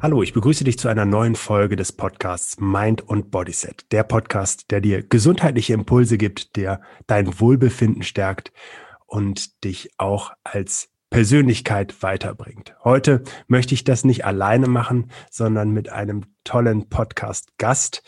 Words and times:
Hallo, 0.00 0.22
ich 0.22 0.32
begrüße 0.32 0.62
dich 0.62 0.78
zu 0.78 0.86
einer 0.86 1.04
neuen 1.04 1.34
Folge 1.34 1.74
des 1.74 1.90
Podcasts 1.90 2.60
Mind 2.60 3.02
und 3.02 3.32
Bodyset. 3.32 3.84
Der 3.90 4.04
Podcast, 4.04 4.70
der 4.70 4.80
dir 4.80 5.02
gesundheitliche 5.02 5.72
Impulse 5.72 6.18
gibt, 6.18 6.54
der 6.54 6.80
dein 7.08 7.40
Wohlbefinden 7.40 8.04
stärkt 8.04 8.52
und 9.06 9.64
dich 9.64 9.90
auch 9.98 10.30
als 10.44 10.90
Persönlichkeit 11.10 12.00
weiterbringt. 12.00 12.76
Heute 12.84 13.24
möchte 13.48 13.74
ich 13.74 13.82
das 13.82 14.04
nicht 14.04 14.24
alleine 14.24 14.68
machen, 14.68 15.10
sondern 15.32 15.72
mit 15.72 15.90
einem 15.90 16.26
tollen 16.44 16.88
Podcast-Gast. 16.88 18.04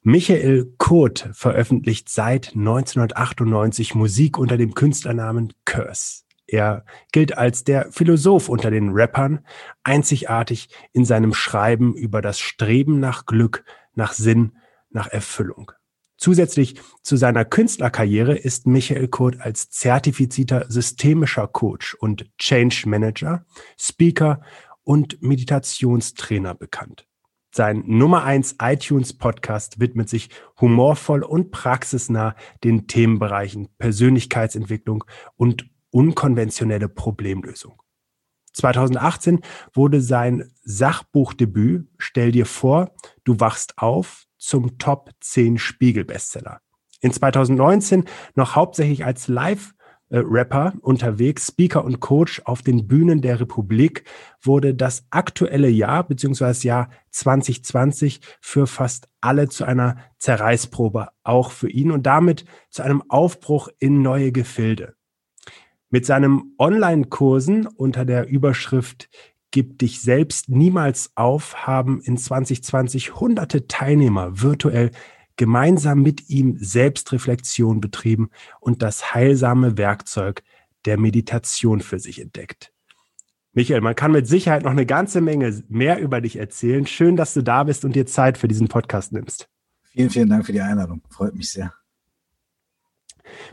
Michael 0.00 0.72
Kurt 0.78 1.28
veröffentlicht 1.34 2.08
seit 2.08 2.54
1998 2.54 3.94
Musik 3.94 4.38
unter 4.38 4.56
dem 4.56 4.72
Künstlernamen 4.72 5.52
Curse. 5.66 6.25
Er 6.46 6.84
gilt 7.12 7.36
als 7.36 7.64
der 7.64 7.90
Philosoph 7.90 8.48
unter 8.48 8.70
den 8.70 8.90
Rappern, 8.90 9.44
einzigartig 9.82 10.68
in 10.92 11.04
seinem 11.04 11.34
Schreiben 11.34 11.94
über 11.94 12.22
das 12.22 12.38
Streben 12.38 13.00
nach 13.00 13.26
Glück, 13.26 13.64
nach 13.94 14.12
Sinn, 14.12 14.52
nach 14.90 15.08
Erfüllung. 15.08 15.72
Zusätzlich 16.18 16.80
zu 17.02 17.16
seiner 17.16 17.44
Künstlerkarriere 17.44 18.36
ist 18.36 18.66
Michael 18.66 19.08
Kurt 19.08 19.40
als 19.40 19.68
zertifizierter 19.70 20.66
systemischer 20.70 21.46
Coach 21.46 21.94
und 21.94 22.30
Change 22.38 22.84
Manager, 22.86 23.44
Speaker 23.78 24.40
und 24.82 25.20
Meditationstrainer 25.20 26.54
bekannt. 26.54 27.06
Sein 27.50 27.84
Nummer 27.86 28.24
eins 28.24 28.56
iTunes 28.60 29.12
Podcast 29.12 29.80
widmet 29.80 30.08
sich 30.08 30.30
humorvoll 30.60 31.22
und 31.22 31.50
praxisnah 31.50 32.34
den 32.64 32.86
Themenbereichen 32.86 33.68
Persönlichkeitsentwicklung 33.78 35.04
und 35.36 35.66
unkonventionelle 35.96 36.90
Problemlösung. 36.90 37.80
2018 38.52 39.40
wurde 39.72 40.02
sein 40.02 40.52
Sachbuchdebüt 40.62 41.88
Stell 41.96 42.32
dir 42.32 42.44
vor, 42.44 42.94
du 43.24 43.40
wachst 43.40 43.78
auf 43.78 44.24
zum 44.36 44.76
Top 44.76 45.10
10 45.20 45.56
Spiegel-Bestseller. 45.56 46.60
In 47.00 47.12
2019 47.12 48.04
noch 48.34 48.56
hauptsächlich 48.56 49.06
als 49.06 49.28
Live- 49.28 49.72
Rapper 50.08 50.74
unterwegs, 50.82 51.48
Speaker 51.48 51.84
und 51.84 51.98
Coach 51.98 52.40
auf 52.44 52.62
den 52.62 52.86
Bühnen 52.86 53.22
der 53.22 53.40
Republik, 53.40 54.04
wurde 54.40 54.72
das 54.72 55.04
aktuelle 55.10 55.68
Jahr 55.68 56.06
bzw. 56.06 56.68
Jahr 56.68 56.90
2020 57.10 58.20
für 58.40 58.68
fast 58.68 59.08
alle 59.20 59.48
zu 59.48 59.64
einer 59.64 59.96
Zerreißprobe, 60.20 61.08
auch 61.24 61.50
für 61.50 61.68
ihn 61.68 61.90
und 61.90 62.04
damit 62.04 62.44
zu 62.70 62.84
einem 62.84 63.02
Aufbruch 63.10 63.68
in 63.80 64.00
neue 64.00 64.30
Gefilde. 64.30 64.94
Mit 65.96 66.04
seinem 66.04 66.52
Online-Kursen 66.58 67.66
unter 67.66 68.04
der 68.04 68.28
Überschrift 68.28 69.08
Gib 69.50 69.78
dich 69.78 70.02
selbst 70.02 70.50
niemals 70.50 71.12
auf 71.14 71.66
haben 71.66 72.02
in 72.02 72.18
2020 72.18 73.14
hunderte 73.14 73.66
Teilnehmer 73.66 74.42
virtuell 74.42 74.90
gemeinsam 75.36 76.02
mit 76.02 76.28
ihm 76.28 76.58
Selbstreflexion 76.60 77.80
betrieben 77.80 78.28
und 78.60 78.82
das 78.82 79.14
heilsame 79.14 79.78
Werkzeug 79.78 80.42
der 80.84 80.98
Meditation 80.98 81.80
für 81.80 81.98
sich 81.98 82.20
entdeckt. 82.20 82.74
Michael, 83.54 83.80
man 83.80 83.94
kann 83.94 84.12
mit 84.12 84.28
Sicherheit 84.28 84.64
noch 84.64 84.72
eine 84.72 84.84
ganze 84.84 85.22
Menge 85.22 85.64
mehr 85.70 85.98
über 85.98 86.20
dich 86.20 86.36
erzählen. 86.36 86.86
Schön, 86.86 87.16
dass 87.16 87.32
du 87.32 87.40
da 87.40 87.64
bist 87.64 87.86
und 87.86 87.96
dir 87.96 88.04
Zeit 88.04 88.36
für 88.36 88.48
diesen 88.48 88.68
Podcast 88.68 89.12
nimmst. 89.12 89.48
Vielen, 89.84 90.10
vielen 90.10 90.28
Dank 90.28 90.44
für 90.44 90.52
die 90.52 90.60
Einladung. 90.60 91.00
Freut 91.08 91.34
mich 91.34 91.50
sehr. 91.50 91.72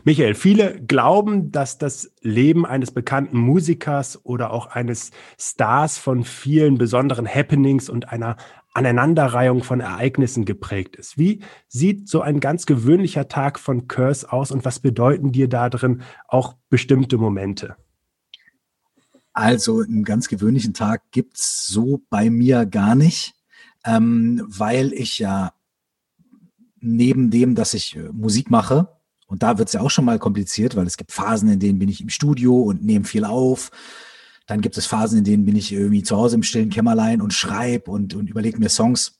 Michael, 0.04 0.34
viele 0.34 0.80
glauben, 0.80 1.50
dass 1.50 1.78
das 1.78 2.12
Leben 2.20 2.66
eines 2.66 2.90
bekannten 2.90 3.38
Musikers 3.38 4.24
oder 4.24 4.52
auch 4.52 4.66
eines 4.66 5.10
Stars 5.38 5.98
von 5.98 6.24
vielen 6.24 6.78
besonderen 6.78 7.26
Happenings 7.26 7.88
und 7.88 8.10
einer 8.10 8.36
Aneinanderreihung 8.74 9.62
von 9.62 9.80
Ereignissen 9.80 10.44
geprägt 10.44 10.96
ist. 10.96 11.16
Wie 11.16 11.40
sieht 11.68 12.08
so 12.08 12.20
ein 12.22 12.40
ganz 12.40 12.66
gewöhnlicher 12.66 13.28
Tag 13.28 13.60
von 13.60 13.86
Curse 13.86 14.32
aus 14.32 14.50
und 14.50 14.64
was 14.64 14.80
bedeuten 14.80 15.30
dir 15.30 15.48
da 15.48 15.70
drin 15.70 16.02
auch 16.26 16.56
bestimmte 16.70 17.16
Momente? 17.16 17.76
Also 19.32 19.80
einen 19.80 20.04
ganz 20.04 20.28
gewöhnlichen 20.28 20.74
Tag 20.74 21.02
gibt 21.12 21.38
es 21.38 21.66
so 21.66 22.02
bei 22.10 22.30
mir 22.30 22.66
gar 22.66 22.94
nicht, 22.94 23.34
ähm, 23.84 24.44
weil 24.46 24.92
ich 24.92 25.18
ja 25.18 25.52
neben 26.80 27.30
dem, 27.30 27.54
dass 27.54 27.74
ich 27.74 27.96
äh, 27.96 28.10
Musik 28.12 28.50
mache, 28.50 28.88
und 29.34 29.42
da 29.42 29.58
wird 29.58 29.68
es 29.68 29.72
ja 29.72 29.80
auch 29.80 29.90
schon 29.90 30.04
mal 30.04 30.20
kompliziert, 30.20 30.76
weil 30.76 30.86
es 30.86 30.96
gibt 30.96 31.10
Phasen, 31.10 31.48
in 31.48 31.58
denen 31.58 31.80
bin 31.80 31.88
ich 31.88 32.00
im 32.00 32.08
Studio 32.08 32.56
und 32.56 32.84
nehme 32.84 33.04
viel 33.04 33.24
auf. 33.24 33.72
Dann 34.46 34.60
gibt 34.60 34.78
es 34.78 34.86
Phasen, 34.86 35.18
in 35.18 35.24
denen 35.24 35.44
bin 35.44 35.56
ich 35.56 35.72
irgendwie 35.72 36.04
zu 36.04 36.16
Hause 36.16 36.36
im 36.36 36.44
stillen 36.44 36.70
Kämmerlein 36.70 37.20
und 37.20 37.32
schreibe 37.32 37.90
und, 37.90 38.14
und 38.14 38.30
überlege 38.30 38.60
mir 38.60 38.68
Songs. 38.68 39.18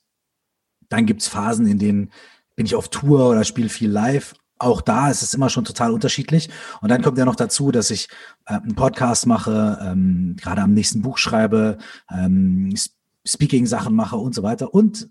Dann 0.87 1.05
gibt 1.05 1.21
es 1.21 1.27
Phasen, 1.27 1.67
in 1.67 1.79
denen 1.79 2.11
bin 2.55 2.65
ich 2.65 2.75
auf 2.75 2.87
Tour 2.87 3.29
oder 3.29 3.43
spiele 3.43 3.67
viel 3.67 3.91
live. 3.91 4.35
Auch 4.57 4.79
da 4.79 5.11
ist 5.11 5.21
es 5.21 5.33
immer 5.33 5.49
schon 5.49 5.65
total 5.65 5.91
unterschiedlich. 5.91 6.49
Und 6.79 6.87
dann 6.87 7.01
kommt 7.01 7.17
ja 7.17 7.25
noch 7.25 7.35
dazu, 7.35 7.71
dass 7.73 7.89
ich 7.89 8.07
äh, 8.45 8.53
einen 8.53 8.75
Podcast 8.75 9.27
mache, 9.27 9.79
ähm, 9.81 10.37
gerade 10.39 10.61
am 10.61 10.73
nächsten 10.73 11.01
Buch 11.01 11.17
schreibe, 11.17 11.77
ähm, 12.09 12.73
Speaking-Sachen 13.27 13.93
mache 13.93 14.15
und 14.15 14.33
so 14.33 14.43
weiter. 14.43 14.73
Und 14.73 15.09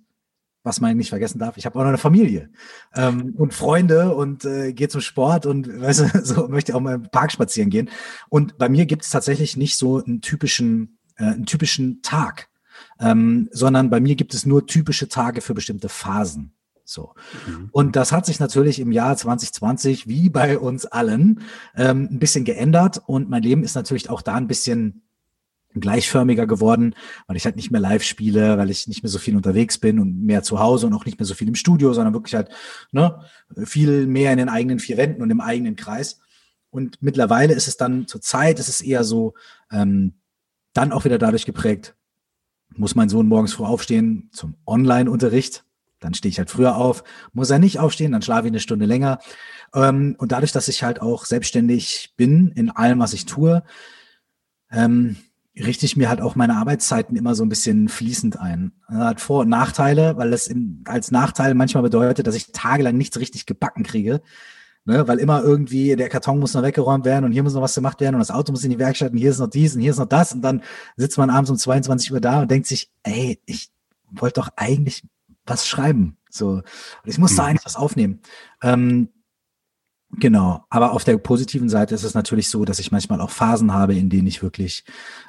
was 0.65 0.81
man 0.81 0.97
nicht 0.97 1.11
vergessen 1.11 1.39
darf, 1.39 1.57
ich 1.57 1.67
habe 1.67 1.79
auch 1.79 1.83
noch 1.83 1.91
eine 1.91 1.99
Familie 1.99 2.49
ähm, 2.95 3.35
und 3.37 3.55
Freunde 3.55 4.15
und 4.15 4.45
äh, 4.45 4.73
gehe 4.73 4.89
zum 4.89 5.03
Sport 5.03 5.47
und 5.47 5.69
weißt 5.81 6.01
du, 6.01 6.25
so 6.25 6.49
möchte 6.49 6.75
auch 6.75 6.81
mal 6.81 6.95
im 6.95 7.03
Park 7.03 7.31
spazieren 7.31 7.71
gehen. 7.71 7.91
Und 8.31 8.59
bei 8.59 8.69
mir 8.69 8.87
gibt 8.87 9.05
es 9.05 9.11
tatsächlich 9.11 9.57
nicht 9.57 9.77
so 9.77 10.03
einen 10.03 10.23
typischen, 10.23 10.99
äh, 11.17 11.25
einen 11.25 11.47
typischen 11.47 12.03
Tag, 12.03 12.49
ähm, 12.99 13.49
sondern 13.53 13.91
bei 13.91 14.01
mir 14.01 14.17
gibt 14.17 14.35
es 14.35 14.47
nur 14.47 14.67
typische 14.67 15.09
Tage 15.09 15.43
für 15.43 15.55
bestimmte 15.55 15.91
Phasen. 15.91 16.55
So. 16.87 17.15
Mhm. 17.47 17.69
Und 17.71 17.97
das 17.97 18.13
hat 18.13 18.27
sich 18.27 18.41
natürlich 18.41 18.81
im 18.81 18.93
Jahr 18.93 19.17
2020, 19.17 20.09
wie 20.09 20.31
bei 20.31 20.59
uns 20.59 20.87
allen, 20.87 21.41
ähm, 21.77 22.09
ein 22.11 22.19
bisschen 22.19 22.45
geändert. 22.45 23.03
Und 23.07 23.29
mein 23.29 23.43
Leben 23.43 23.65
ist 23.65 23.75
natürlich 23.75 24.11
auch 24.11 24.23
da 24.23 24.35
ein 24.35 24.49
bisschen 24.49 25.03
gleichförmiger 25.81 26.47
geworden, 26.47 26.95
weil 27.27 27.37
ich 27.37 27.45
halt 27.45 27.57
nicht 27.57 27.71
mehr 27.71 27.81
live 27.81 28.03
spiele, 28.03 28.59
weil 28.59 28.71
ich 28.71 28.87
nicht 28.87 29.03
mehr 29.03 29.11
so 29.11 29.19
viel 29.19 29.37
unterwegs 29.37 29.79
bin 29.79 29.99
und 29.99 30.23
mehr 30.23 30.43
zu 30.43 30.61
Hause 30.61 30.87
und 30.87 30.95
auch 30.95 31.05
nicht 31.05 31.19
mehr 31.19 31.27
so 31.27 31.35
viel 31.35 31.49
im 31.49 31.55
Studio, 31.55 31.93
sondern 31.93 32.15
wirklich 32.15 32.35
halt 32.35 32.49
ne, 32.93 33.21
viel 33.65 34.07
mehr 34.07 34.33
in 34.33 34.39
den 34.39 34.49
eigenen 34.49 34.79
vier 34.79 34.97
Wänden 34.97 35.23
und 35.23 35.31
im 35.31 35.41
eigenen 35.41 35.77
Kreis. 35.77 36.21
Und 36.71 37.03
mittlerweile 37.03 37.55
ist 37.55 37.69
es 37.69 37.77
dann 37.77 38.07
zur 38.07 38.21
Zeit, 38.21 38.59
ist 38.59 38.69
es 38.69 38.81
eher 38.81 39.05
so, 39.05 39.35
ähm, 39.71 40.15
dann 40.73 40.93
auch 40.93 41.05
wieder 41.05 41.19
dadurch 41.19 41.47
geprägt, 41.47 41.95
muss 42.77 42.95
mein 42.95 43.09
Sohn 43.09 43.29
morgens 43.29 43.55
früh 43.55 43.65
aufstehen 43.65 44.29
zum 44.33 44.57
Online-Unterricht, 44.67 45.65
dann 46.01 46.15
stehe 46.15 46.31
ich 46.31 46.39
halt 46.39 46.51
früher 46.51 46.77
auf, 46.77 47.05
muss 47.33 47.51
er 47.51 47.59
nicht 47.59 47.79
aufstehen, 47.79 48.13
dann 48.13 48.23
schlafe 48.23 48.47
ich 48.47 48.51
eine 48.51 48.61
Stunde 48.61 48.85
länger. 48.85 49.21
Ähm, 49.73 50.17
und 50.19 50.33
dadurch, 50.33 50.53
dass 50.53 50.69
ich 50.69 50.83
halt 50.83 51.01
auch 51.01 51.25
selbstständig 51.25 52.15
bin 52.17 52.49
in 52.49 52.71
allem, 52.71 52.99
was 52.99 53.15
ich 53.15 53.25
tue, 53.25 53.63
ähm, 54.71 55.17
richte 55.57 55.87
ich 55.87 55.97
mir 55.97 56.09
halt 56.09 56.21
auch 56.21 56.35
meine 56.35 56.57
Arbeitszeiten 56.57 57.17
immer 57.17 57.35
so 57.35 57.45
ein 57.45 57.49
bisschen 57.49 57.89
fließend 57.89 58.41
ein. 58.41 58.73
Das 58.89 58.99
hat 58.99 59.21
Vor- 59.21 59.43
und 59.43 59.49
Nachteile, 59.49 60.17
weil 60.17 60.31
das 60.31 60.49
im, 60.49 60.83
als 60.87 61.11
Nachteil 61.11 61.55
manchmal 61.55 61.83
bedeutet, 61.83 62.27
dass 62.27 62.35
ich 62.35 62.53
tagelang 62.53 62.97
nichts 62.97 63.19
richtig 63.19 63.47
gebacken 63.47 63.85
kriege. 63.85 64.21
Ne, 64.87 65.09
weil 65.09 65.19
immer 65.19 65.43
irgendwie 65.43 65.97
der 65.97 66.11
Karton 66.11 66.39
muss 66.39 66.53
noch 66.53 66.63
weggeräumt 66.63 67.07
werden 67.07 67.25
und 67.25 67.33
hier 67.33 67.43
muss 67.43 67.55
noch 67.55 67.63
was 67.63 67.75
gemacht 67.75 68.03
werden 68.03 68.17
und 68.17 68.19
das 68.19 68.31
Auto 68.31 68.53
muss 68.53 68.65
in 68.65 68.71
die 68.71 68.79
Werkstatt 68.79 69.13
und 69.13 69.17
hier 69.17 69.31
ist 69.31 69.39
noch 69.39 69.49
dies 69.49 69.75
und 69.75 69.81
hier 69.81 69.93
ist 69.93 69.99
noch 69.99 70.05
das 70.05 70.35
und 70.35 70.43
dann 70.43 70.61
sitzt 70.99 71.17
man 71.17 71.31
abends 71.31 71.51
um 71.51 71.57
22 71.57 72.13
Uhr 72.13 72.21
da 72.21 72.43
und 72.43 72.51
denkt 72.51 72.67
sich, 72.67 72.93
ey, 73.03 73.41
ich 73.47 73.71
wollte 74.11 74.43
doch 74.43 74.51
eigentlich 74.57 75.03
was 75.47 75.67
schreiben. 75.67 76.19
So, 76.29 76.49
und 76.49 76.65
ich 77.07 77.17
muss 77.17 77.35
da 77.35 77.45
mhm. 77.45 77.49
eigentlich 77.49 77.65
was 77.65 77.77
aufnehmen. 77.77 78.21
Ähm, 78.63 79.09
Genau, 80.19 80.65
aber 80.71 80.93
auf 80.93 81.05
der 81.05 81.17
positiven 81.19 81.69
Seite 81.69 81.95
ist 81.95 82.05
es 82.05 82.15
natürlich 82.15 82.49
so, 82.49 82.65
dass 82.65 82.79
ich 82.79 82.93
manchmal 82.93 83.21
auch 83.21 83.31
Phasen 83.31 83.73
habe, 83.73 83.95
in 83.95 84.11
denen 84.11 84.27
ich 84.27 84.43
wirklich 84.43 84.85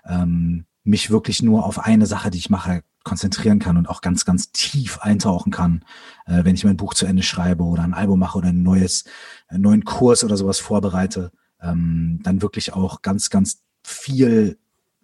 ähm, 0.06 0.66
mich 0.84 1.10
wirklich 1.10 1.42
nur 1.42 1.66
auf 1.66 1.80
eine 1.80 2.06
Sache, 2.06 2.30
die 2.30 2.38
ich 2.38 2.50
mache, 2.50 2.84
konzentrieren 3.04 3.60
kann 3.60 3.78
und 3.78 3.88
auch 3.88 4.02
ganz, 4.02 4.26
ganz 4.26 4.52
tief 4.52 5.00
eintauchen 5.00 5.52
kann, 5.52 5.86
äh, 6.26 6.44
wenn 6.44 6.56
ich 6.56 6.64
mein 6.64 6.78
Buch 6.78 6.94
zu 6.94 7.06
Ende 7.06 7.24
schreibe 7.24 7.64
oder 7.64 7.84
ein 7.84 7.94
Album 7.94 8.20
mache 8.20 8.38
oder 8.38 8.50
ein 8.50 8.64
neues, 8.64 9.06
einen 9.48 9.62
neuen 9.62 9.86
Kurs 9.86 10.24
oder 10.24 10.38
sowas 10.38 10.60
vorbereite, 10.60 11.32
ähm, 11.62 12.20
dann 12.24 12.42
wirklich 12.42 12.74
auch 12.74 13.02
ganz, 13.02 13.30
ganz 13.30 13.64
viel 13.84 14.58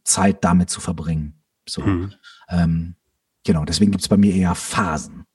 Zeit 0.03 0.43
damit 0.43 0.69
zu 0.69 0.81
verbringen. 0.81 1.41
So, 1.67 1.81
mhm. 1.81 2.13
ähm, 2.49 2.95
genau, 3.43 3.65
deswegen 3.65 3.91
gibt 3.91 4.01
es 4.01 4.09
bei 4.09 4.17
mir 4.17 4.33
eher 4.33 4.55
Phasen 4.55 5.25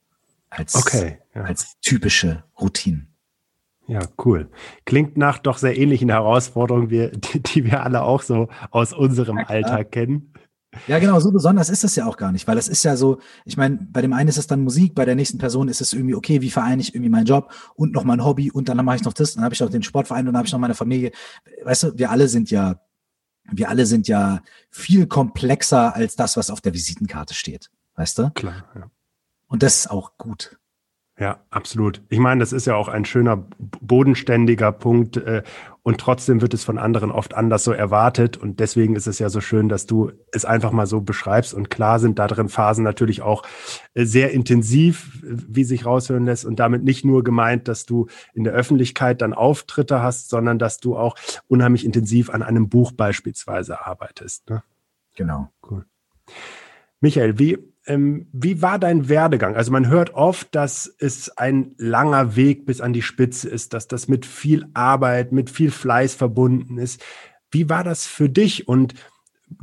als, 0.51 0.75
okay, 0.75 1.19
ja. 1.35 1.43
als 1.43 1.79
typische 1.81 2.45
Routinen. 2.61 3.16
Ja, 3.89 4.01
cool. 4.25 4.51
Klingt 4.85 5.17
nach 5.17 5.39
doch 5.39 5.59
sehr 5.59 5.77
ähnlichen 5.77 6.09
Herausforderungen, 6.09 6.89
die, 7.21 7.41
die 7.41 7.65
wir 7.65 7.83
alle 7.83 8.03
auch 8.03 8.23
so 8.23 8.49
aus 8.71 8.93
unserem 8.93 9.39
ja, 9.39 9.47
Alltag 9.47 9.93
kennen. 9.93 10.33
Ja, 10.87 10.99
genau, 10.99 11.19
so 11.21 11.31
besonders 11.33 11.71
ist 11.71 11.85
es 11.85 11.97
ja 11.97 12.07
auch 12.07 12.17
gar 12.17 12.33
nicht, 12.33 12.47
weil 12.47 12.59
es 12.59 12.69
ist 12.69 12.83
ja 12.83 12.97
so, 12.97 13.19
ich 13.45 13.57
meine, 13.57 13.79
bei 13.91 14.03
dem 14.03 14.13
einen 14.13 14.29
ist 14.29 14.37
es 14.37 14.47
dann 14.47 14.63
Musik, 14.63 14.95
bei 14.95 15.05
der 15.05 15.15
nächsten 15.15 15.39
Person 15.39 15.69
ist 15.69 15.81
es 15.81 15.93
irgendwie, 15.93 16.15
okay, 16.15 16.43
wie 16.43 16.51
vereine 16.51 16.83
ich 16.83 16.95
irgendwie 16.95 17.11
meinen 17.11 17.27
Job 17.27 17.53
und 17.75 17.93
noch 17.93 18.05
mein 18.05 18.25
Hobby 18.25 18.51
und 18.51 18.69
dann 18.69 18.85
mache 18.85 18.97
ich 18.97 19.05
noch 19.05 19.15
das, 19.15 19.35
dann 19.35 19.45
habe 19.45 19.55
ich 19.55 19.61
noch 19.61 19.71
den 19.71 19.83
Sportverein 19.83 20.27
und 20.27 20.35
dann 20.35 20.39
habe 20.39 20.47
ich 20.47 20.53
noch 20.53 20.61
meine 20.61 20.75
Familie. 20.75 21.13
Weißt 21.65 21.85
du, 21.85 21.99
wir 21.99 22.11
alle 22.11 22.29
sind 22.29 22.51
ja, 22.51 22.81
wir 23.51 23.71
alle 23.71 23.87
sind 23.87 24.09
ja 24.09 24.43
viel 24.71 25.07
komplexer 25.07 25.95
als 25.95 26.17
das, 26.17 26.37
was 26.37 26.51
auf 26.51 26.61
der 26.61 26.75
Visitenkarte 26.75 27.33
steht. 27.33 27.71
weißt 27.95 28.19
du? 28.19 28.31
Klar, 28.31 28.65
ja. 28.75 28.91
Und 29.47 29.63
das 29.63 29.77
ist 29.77 29.91
auch 29.91 30.19
gut. 30.19 30.59
Ja, 31.19 31.41
absolut. 31.49 32.03
Ich 32.11 32.19
meine, 32.19 32.41
das 32.41 32.53
ist 32.53 32.67
ja 32.67 32.75
auch 32.75 32.89
ein 32.89 33.07
schöner, 33.07 33.49
bodenständiger 33.59 34.71
Punkt 34.71 35.17
äh, 35.17 35.43
und 35.83 35.99
trotzdem 35.99 36.43
wird 36.43 36.53
es 36.53 36.63
von 36.63 36.77
anderen 36.77 37.11
oft 37.11 37.33
anders 37.33 37.65
so 37.65 37.73
erwartet 37.73 38.37
und 38.37 38.61
deswegen 38.61 38.97
ist 38.97 39.07
es 39.07 39.19
ja 39.19 39.31
so 39.31 39.41
schön, 39.41 39.71
dass 39.71 39.87
du 39.87 40.13
es 40.31 40.45
einfach 40.45 40.73
mal 40.73 40.87
so 40.87 41.01
beschreibst 41.01 41.55
und 41.55 41.71
klar 41.71 42.01
sind 42.01 42.19
da 42.19 42.27
drin 42.27 42.51
Phasen 42.51 42.85
natürlich 42.85 43.23
auch 43.23 43.45
äh, 43.95 44.05
sehr 44.05 44.33
intensiv, 44.33 45.23
wie 45.23 45.65
sich 45.65 45.87
raushören 45.87 46.27
lässt 46.27 46.45
und 46.45 46.61
damit 46.61 46.85
nicht 46.85 47.03
nur 47.03 47.25
gemeint, 47.25 47.67
dass 47.67 47.87
du 47.87 48.09
in 48.35 48.45
der 48.45 48.53
Öffentlichkeit 48.53 49.23
dann 49.23 49.33
Auftritte 49.33 50.03
hast, 50.03 50.29
sondern 50.29 50.59
dass 50.59 50.81
du 50.81 50.99
auch 50.99 51.17
unheimlich 51.49 51.87
intensiv 51.87 52.29
an 52.29 52.43
einem 52.43 52.69
Buch 52.69 52.93
beispielsweise 52.93 53.87
arbeitest. 53.87 54.51
Ne? 54.51 54.63
Genau. 55.15 55.49
Cool. 55.63 55.87
Michael, 57.01 57.39
wie 57.39 57.59
ähm, 57.87 58.29
wie 58.33 58.63
war 58.63 58.79
dein 58.79 59.09
Werdegang? 59.09 59.57
Also 59.57 59.71
man 59.71 59.89
hört 59.89 60.15
oft, 60.15 60.55
dass 60.55 60.93
es 60.99 61.31
ein 61.37 61.75
langer 61.79 62.37
Weg 62.37 62.67
bis 62.67 62.81
an 62.81 62.93
die 62.93 63.03
Spitze 63.03 63.49
ist, 63.49 63.73
dass 63.73 63.89
das 63.89 64.09
mit 64.09 64.27
viel 64.27 64.67
Arbeit, 64.75 65.33
mit 65.33 65.51
viel 65.51 65.71
Fleiß 65.71 66.15
verbunden 66.15 66.79
ist. 66.79 67.03
Wie 67.51 67.69
war 67.69 67.85
das 67.85 68.07
für 68.07 68.29
dich? 68.29 68.67
Und 68.67 68.95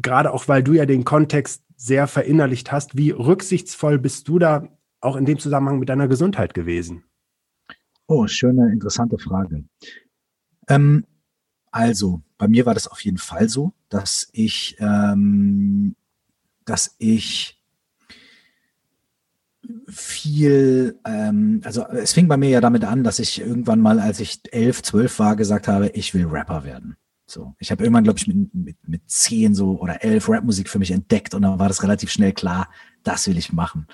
gerade 0.01 0.33
auch, 0.33 0.47
weil 0.47 0.63
du 0.63 0.73
ja 0.73 0.85
den 0.85 1.03
Kontext 1.03 1.63
sehr 1.75 2.07
verinnerlicht 2.07 2.71
hast, 2.71 2.97
wie 2.97 3.11
rücksichtsvoll 3.11 3.99
bist 3.99 4.27
du 4.29 4.39
da 4.39 4.69
auch 5.01 5.17
in 5.17 5.25
dem 5.25 5.37
Zusammenhang 5.37 5.79
mit 5.79 5.89
deiner 5.89 6.07
Gesundheit 6.07 6.53
gewesen? 6.53 7.03
Oh, 8.07 8.27
schöne, 8.27 8.71
interessante 8.71 9.17
Frage. 9.17 9.65
Ähm, 10.69 11.05
also, 11.71 12.21
bei 12.37 12.47
mir 12.47 12.65
war 12.65 12.73
das 12.73 12.87
auf 12.87 13.03
jeden 13.03 13.17
Fall 13.17 13.49
so, 13.49 13.73
dass 13.89 14.29
ich, 14.31 14.77
ähm, 14.79 15.95
dass 16.65 16.95
ich 16.99 17.62
viel, 19.87 20.99
ähm, 21.05 21.61
also 21.63 21.85
es 21.87 22.13
fing 22.13 22.27
bei 22.27 22.37
mir 22.37 22.49
ja 22.49 22.61
damit 22.61 22.83
an, 22.83 23.03
dass 23.03 23.19
ich 23.19 23.39
irgendwann 23.41 23.79
mal, 23.79 23.99
als 23.99 24.19
ich 24.19 24.41
elf, 24.51 24.81
zwölf 24.81 25.19
war, 25.19 25.35
gesagt 25.35 25.67
habe, 25.67 25.89
ich 25.89 26.13
will 26.13 26.25
Rapper 26.25 26.63
werden. 26.63 26.97
So, 27.25 27.55
ich 27.59 27.71
habe 27.71 27.83
irgendwann, 27.83 28.03
glaube 28.03 28.19
ich, 28.19 28.27
mit, 28.27 28.53
mit, 28.53 28.77
mit 28.87 29.09
zehn 29.09 29.55
so 29.55 29.79
oder 29.79 30.03
elf 30.03 30.27
Rapmusik 30.29 30.69
für 30.69 30.79
mich 30.79 30.91
entdeckt 30.91 31.33
und 31.33 31.43
dann 31.43 31.59
war 31.59 31.67
das 31.67 31.83
relativ 31.83 32.11
schnell 32.11 32.33
klar, 32.33 32.69
das 33.03 33.27
will 33.27 33.37
ich 33.37 33.53
machen. 33.53 33.87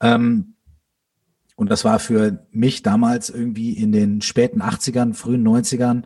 Ähm, 0.00 0.54
und 1.54 1.70
das 1.70 1.84
war 1.84 1.98
für 2.00 2.44
mich 2.50 2.82
damals 2.82 3.30
irgendwie 3.30 3.72
in 3.72 3.92
den 3.92 4.20
späten 4.20 4.62
80ern, 4.62 5.14
frühen 5.14 5.46
90ern 5.46 6.02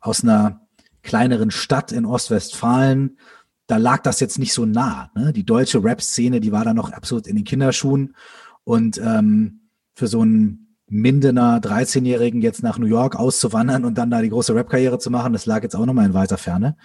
aus 0.00 0.22
einer 0.22 0.62
kleineren 1.02 1.50
Stadt 1.50 1.92
in 1.92 2.06
Ostwestfalen. 2.06 3.18
Da 3.66 3.76
lag 3.76 4.02
das 4.02 4.20
jetzt 4.20 4.38
nicht 4.38 4.52
so 4.52 4.64
nah. 4.64 5.10
Ne? 5.14 5.32
Die 5.32 5.44
deutsche 5.44 5.82
Rap-Szene, 5.82 6.40
die 6.40 6.52
war 6.52 6.64
da 6.64 6.72
noch 6.72 6.90
absolut 6.90 7.26
in 7.26 7.36
den 7.36 7.44
Kinderschuhen. 7.44 8.14
Und 8.64 8.98
ähm, 8.98 9.68
für 9.94 10.06
so 10.06 10.22
einen 10.22 10.76
Mindener 10.86 11.60
13-Jährigen 11.60 12.42
jetzt 12.42 12.62
nach 12.62 12.78
New 12.78 12.86
York 12.86 13.16
auszuwandern 13.16 13.84
und 13.84 13.96
dann 13.96 14.10
da 14.10 14.20
die 14.20 14.28
große 14.28 14.54
Rap-Karriere 14.54 14.98
zu 14.98 15.10
machen, 15.10 15.32
das 15.32 15.46
lag 15.46 15.62
jetzt 15.62 15.74
auch 15.74 15.86
nochmal 15.86 16.06
in 16.06 16.14
weiter 16.14 16.38
Ferne. 16.38 16.76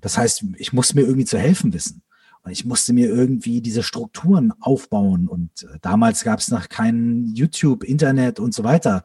Das 0.00 0.18
heißt, 0.18 0.44
ich 0.56 0.72
musste 0.72 0.96
mir 0.96 1.02
irgendwie 1.02 1.24
zu 1.24 1.38
helfen 1.38 1.72
wissen. 1.72 2.02
Und 2.42 2.50
ich 2.50 2.66
musste 2.66 2.92
mir 2.92 3.08
irgendwie 3.08 3.62
diese 3.62 3.82
Strukturen 3.82 4.52
aufbauen. 4.60 5.28
Und 5.28 5.62
äh, 5.62 5.78
damals 5.80 6.24
gab 6.24 6.40
es 6.40 6.48
noch 6.48 6.68
kein 6.68 7.26
YouTube, 7.34 7.84
Internet 7.84 8.38
und 8.38 8.52
so 8.52 8.64
weiter. 8.64 9.04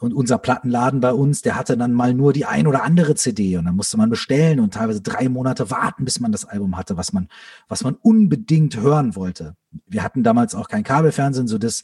Und 0.00 0.14
unser 0.14 0.38
Plattenladen 0.38 1.00
bei 1.00 1.12
uns, 1.12 1.42
der 1.42 1.56
hatte 1.56 1.76
dann 1.76 1.92
mal 1.92 2.14
nur 2.14 2.32
die 2.32 2.46
ein 2.46 2.66
oder 2.66 2.82
andere 2.84 3.14
CD 3.16 3.58
und 3.58 3.66
dann 3.66 3.76
musste 3.76 3.98
man 3.98 4.08
bestellen 4.08 4.58
und 4.58 4.72
teilweise 4.72 5.02
drei 5.02 5.28
Monate 5.28 5.70
warten, 5.70 6.06
bis 6.06 6.20
man 6.20 6.32
das 6.32 6.46
Album 6.46 6.78
hatte, 6.78 6.96
was 6.96 7.12
man, 7.12 7.28
was 7.68 7.84
man 7.84 7.96
unbedingt 7.96 8.78
hören 8.78 9.14
wollte. 9.14 9.56
Wir 9.86 10.02
hatten 10.02 10.22
damals 10.22 10.54
auch 10.54 10.68
kein 10.68 10.84
Kabelfernsehen, 10.84 11.48
so 11.48 11.58
dass 11.58 11.82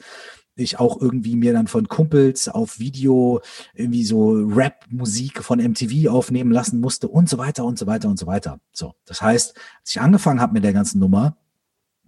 ich 0.55 0.79
auch 0.79 1.01
irgendwie 1.01 1.37
mir 1.37 1.53
dann 1.53 1.67
von 1.67 1.89
Kumpels 1.89 2.49
auf 2.49 2.79
Video 2.79 3.43
irgendwie 3.75 4.05
so 4.05 4.33
Rap-Musik 4.33 5.45
von 5.45 5.59
MTV 5.59 6.09
aufnehmen 6.09 6.51
lassen 6.51 6.81
musste 6.81 7.09
und 7.09 7.29
so 7.29 7.37
weiter 7.37 7.67
und 7.67 7.79
so 7.79 7.87
weiter 7.87 8.09
und 8.09 8.19
so 8.19 8.27
weiter. 8.27 8.61
So, 8.73 8.95
das 9.05 9.21
heißt, 9.21 9.55
als 9.81 9.91
ich 9.91 10.01
angefangen 10.01 10.41
habe 10.41 10.55
mit 10.55 10.65
der 10.65 10.73
ganzen 10.73 10.99
Nummer, 10.99 11.37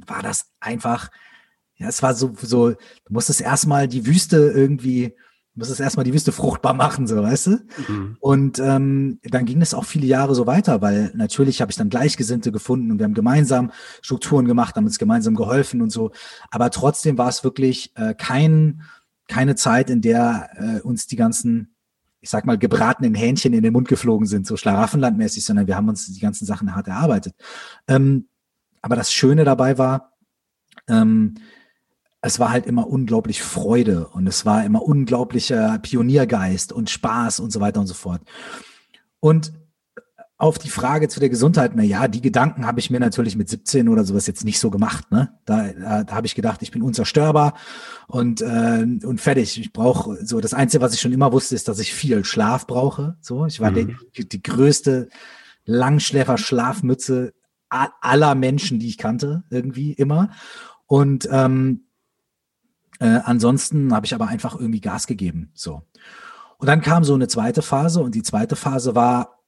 war 0.06 0.22
das 0.22 0.46
einfach, 0.60 1.10
ja, 1.76 1.88
es 1.88 2.02
war 2.02 2.14
so, 2.14 2.32
so, 2.40 2.70
du 2.70 2.76
musstest 3.10 3.43
erstmal 3.43 3.87
die 3.87 4.06
Wüste 4.06 4.38
irgendwie 4.38 5.14
muss 5.58 5.69
es 5.69 5.81
erstmal 5.81 6.05
die 6.05 6.14
Wüste 6.14 6.32
fruchtbar 6.32 6.72
machen, 6.72 7.06
so 7.06 7.20
weißt 7.20 7.46
du? 7.49 7.50
Mhm. 7.88 8.16
Und 8.20 8.58
ähm, 8.60 9.19
dann 9.25 9.44
ging 9.44 9.60
es 9.60 9.75
auch 9.75 9.84
viele 9.84 10.06
Jahre 10.06 10.34
so 10.34 10.46
weiter, 10.46 10.81
weil 10.81 11.10
natürlich 11.14 11.60
habe 11.60 11.70
ich 11.70 11.76
dann 11.76 11.90
Gleichgesinnte 11.90 12.52
gefunden 12.52 12.90
und 12.90 12.99
wir 12.99 13.05
haben 13.05 13.14
gemeinsam 13.14 13.72
Strukturen 14.00 14.46
gemacht, 14.46 14.76
haben 14.76 14.87
uns 14.87 14.99
gemeinsam 14.99 15.34
geholfen 15.34 15.82
und 15.82 15.90
so. 15.90 16.12
Aber 16.50 16.70
trotzdem 16.70 17.19
war 17.19 17.28
es 17.28 17.44
wirklich 17.44 17.93
äh, 17.96 18.14
kein, 18.14 18.82
keine 19.26 19.56
Zeit, 19.56 19.90
in 19.90 20.00
der 20.00 20.50
äh, 20.55 20.81
uns 20.81 21.06
die 21.06 21.16
ganzen 21.16 21.75
ich 22.20 22.31
sag 22.31 22.46
mal, 22.46 22.58
gebratenen 22.58 23.14
Hähnchen 23.14 23.52
in 23.52 23.62
den 23.62 23.72
Mund 23.72 23.87
geflogen 23.87 24.26
sind, 24.26 24.46
so 24.46 24.56
schlaraffenlandmäßig, 24.56 25.44
sondern 25.44 25.69
wir 25.69 25.76
haben 25.76 25.88
uns 25.88 26.12
die 26.12 26.20
ganzen 26.20 26.46
Sachen 26.46 26.75
hart 26.75 26.88
erarbeitet. 26.88 27.34
Ähm, 27.87 28.26
aber 28.82 28.96
das 28.96 29.12
Schöne 29.12 29.44
dabei 29.44 29.78
war, 29.78 30.14
ähm, 30.88 31.34
es 32.20 32.41
war 32.41 32.50
halt 32.50 32.67
immer 32.67 32.88
unglaublich 32.88 33.43
Freude 33.43 34.09
und 34.09 34.26
es 34.26 34.44
war 34.44 34.65
immer 34.65 34.82
unglaublicher 34.82 35.79
Pioniergeist 35.79 36.73
und 36.73 36.91
Spaß 36.91 37.41
und 37.41 37.53
so 37.53 37.61
weiter 37.61 37.81
und 37.81 37.87
so 37.87 37.94
fort. 37.94 38.23
Und 39.20 39.53
auf 40.41 40.56
die 40.56 40.70
Frage 40.70 41.09
zu 41.09 41.19
der 41.19 41.31
Gesundheit, 41.31 41.73
na 41.75 41.82
ja, 41.82 42.06
die 42.06 42.20
Gedanken 42.20 42.65
habe 42.65 42.79
ich 42.79 42.91
mir 42.91 43.00
natürlich 43.00 43.35
mit 43.35 43.49
17 43.49 43.88
oder 43.88 44.05
sowas 44.05 44.29
jetzt 44.29 44.44
nicht 44.44 44.61
so 44.61 44.70
gemacht. 44.70 45.11
Ne? 45.11 45.32
Da, 45.44 45.73
da, 45.73 46.05
da 46.05 46.15
habe 46.15 46.29
ich 46.29 46.37
gedacht, 46.37 46.62
ich 46.62 46.70
bin 46.70 46.81
unzerstörbar 46.82 47.55
und, 48.06 48.41
äh, 48.41 48.87
und 49.05 49.20
fertig. 49.20 49.59
Ich 49.61 49.73
brauche 49.73 50.25
so 50.25 50.41
das 50.41 50.55
Einzige, 50.55 50.81
was 50.81 50.94
ich 50.94 51.00
schon 51.00 51.12
immer 51.12 51.32
wusste, 51.32 51.56
ist, 51.56 51.67
dass 51.67 51.81
ich 51.81 51.93
viel 51.93 52.25
Schlaf 52.25 52.69
brauche. 52.69 53.17
So, 53.20 53.47
ich 53.47 53.59
war 53.59 53.73
mhm. 53.73 53.97
die, 54.17 54.29
die 54.29 54.43
größte 54.43 55.09
Langschläfer-Schlafmütze 55.65 57.32
aller 57.69 58.35
Menschen, 58.37 58.79
die 58.79 58.88
ich 58.88 58.97
kannte, 58.97 59.43
irgendwie 59.50 59.93
immer. 59.93 60.31
Und 60.87 61.29
ähm, 61.32 61.88
äh, 62.99 63.21
ansonsten 63.25 63.93
habe 63.93 64.06
ich 64.06 64.15
aber 64.15 64.29
einfach 64.29 64.59
irgendwie 64.59 64.81
Gas 64.81 65.06
gegeben. 65.06 65.50
So. 65.55 65.83
Und 66.59 66.67
dann 66.67 66.81
kam 66.81 67.05
so 67.05 67.15
eine 67.15 67.29
zweite 67.29 67.62
Phase 67.62 68.00
und 68.00 68.15
die 68.15 68.22
zweite 68.22 68.56
Phase 68.56 68.94
war, 68.94 69.39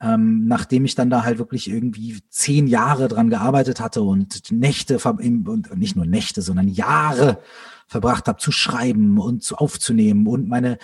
ähm, 0.00 0.46
nachdem 0.46 0.84
ich 0.84 0.94
dann 0.94 1.10
da 1.10 1.24
halt 1.24 1.38
wirklich 1.38 1.68
irgendwie 1.68 2.20
zehn 2.28 2.66
Jahre 2.66 3.08
dran 3.08 3.30
gearbeitet 3.30 3.80
hatte 3.80 4.02
und 4.02 4.50
Nächte 4.50 4.98
und 4.98 5.76
nicht 5.76 5.96
nur 5.96 6.06
Nächte, 6.06 6.42
sondern 6.42 6.68
Jahre 6.68 7.40
verbracht 7.86 8.26
habe 8.26 8.38
zu 8.38 8.52
schreiben 8.52 9.18
und 9.18 9.42
zu 9.42 9.56
aufzunehmen 9.56 10.26
und 10.26 10.48
meine 10.48 10.78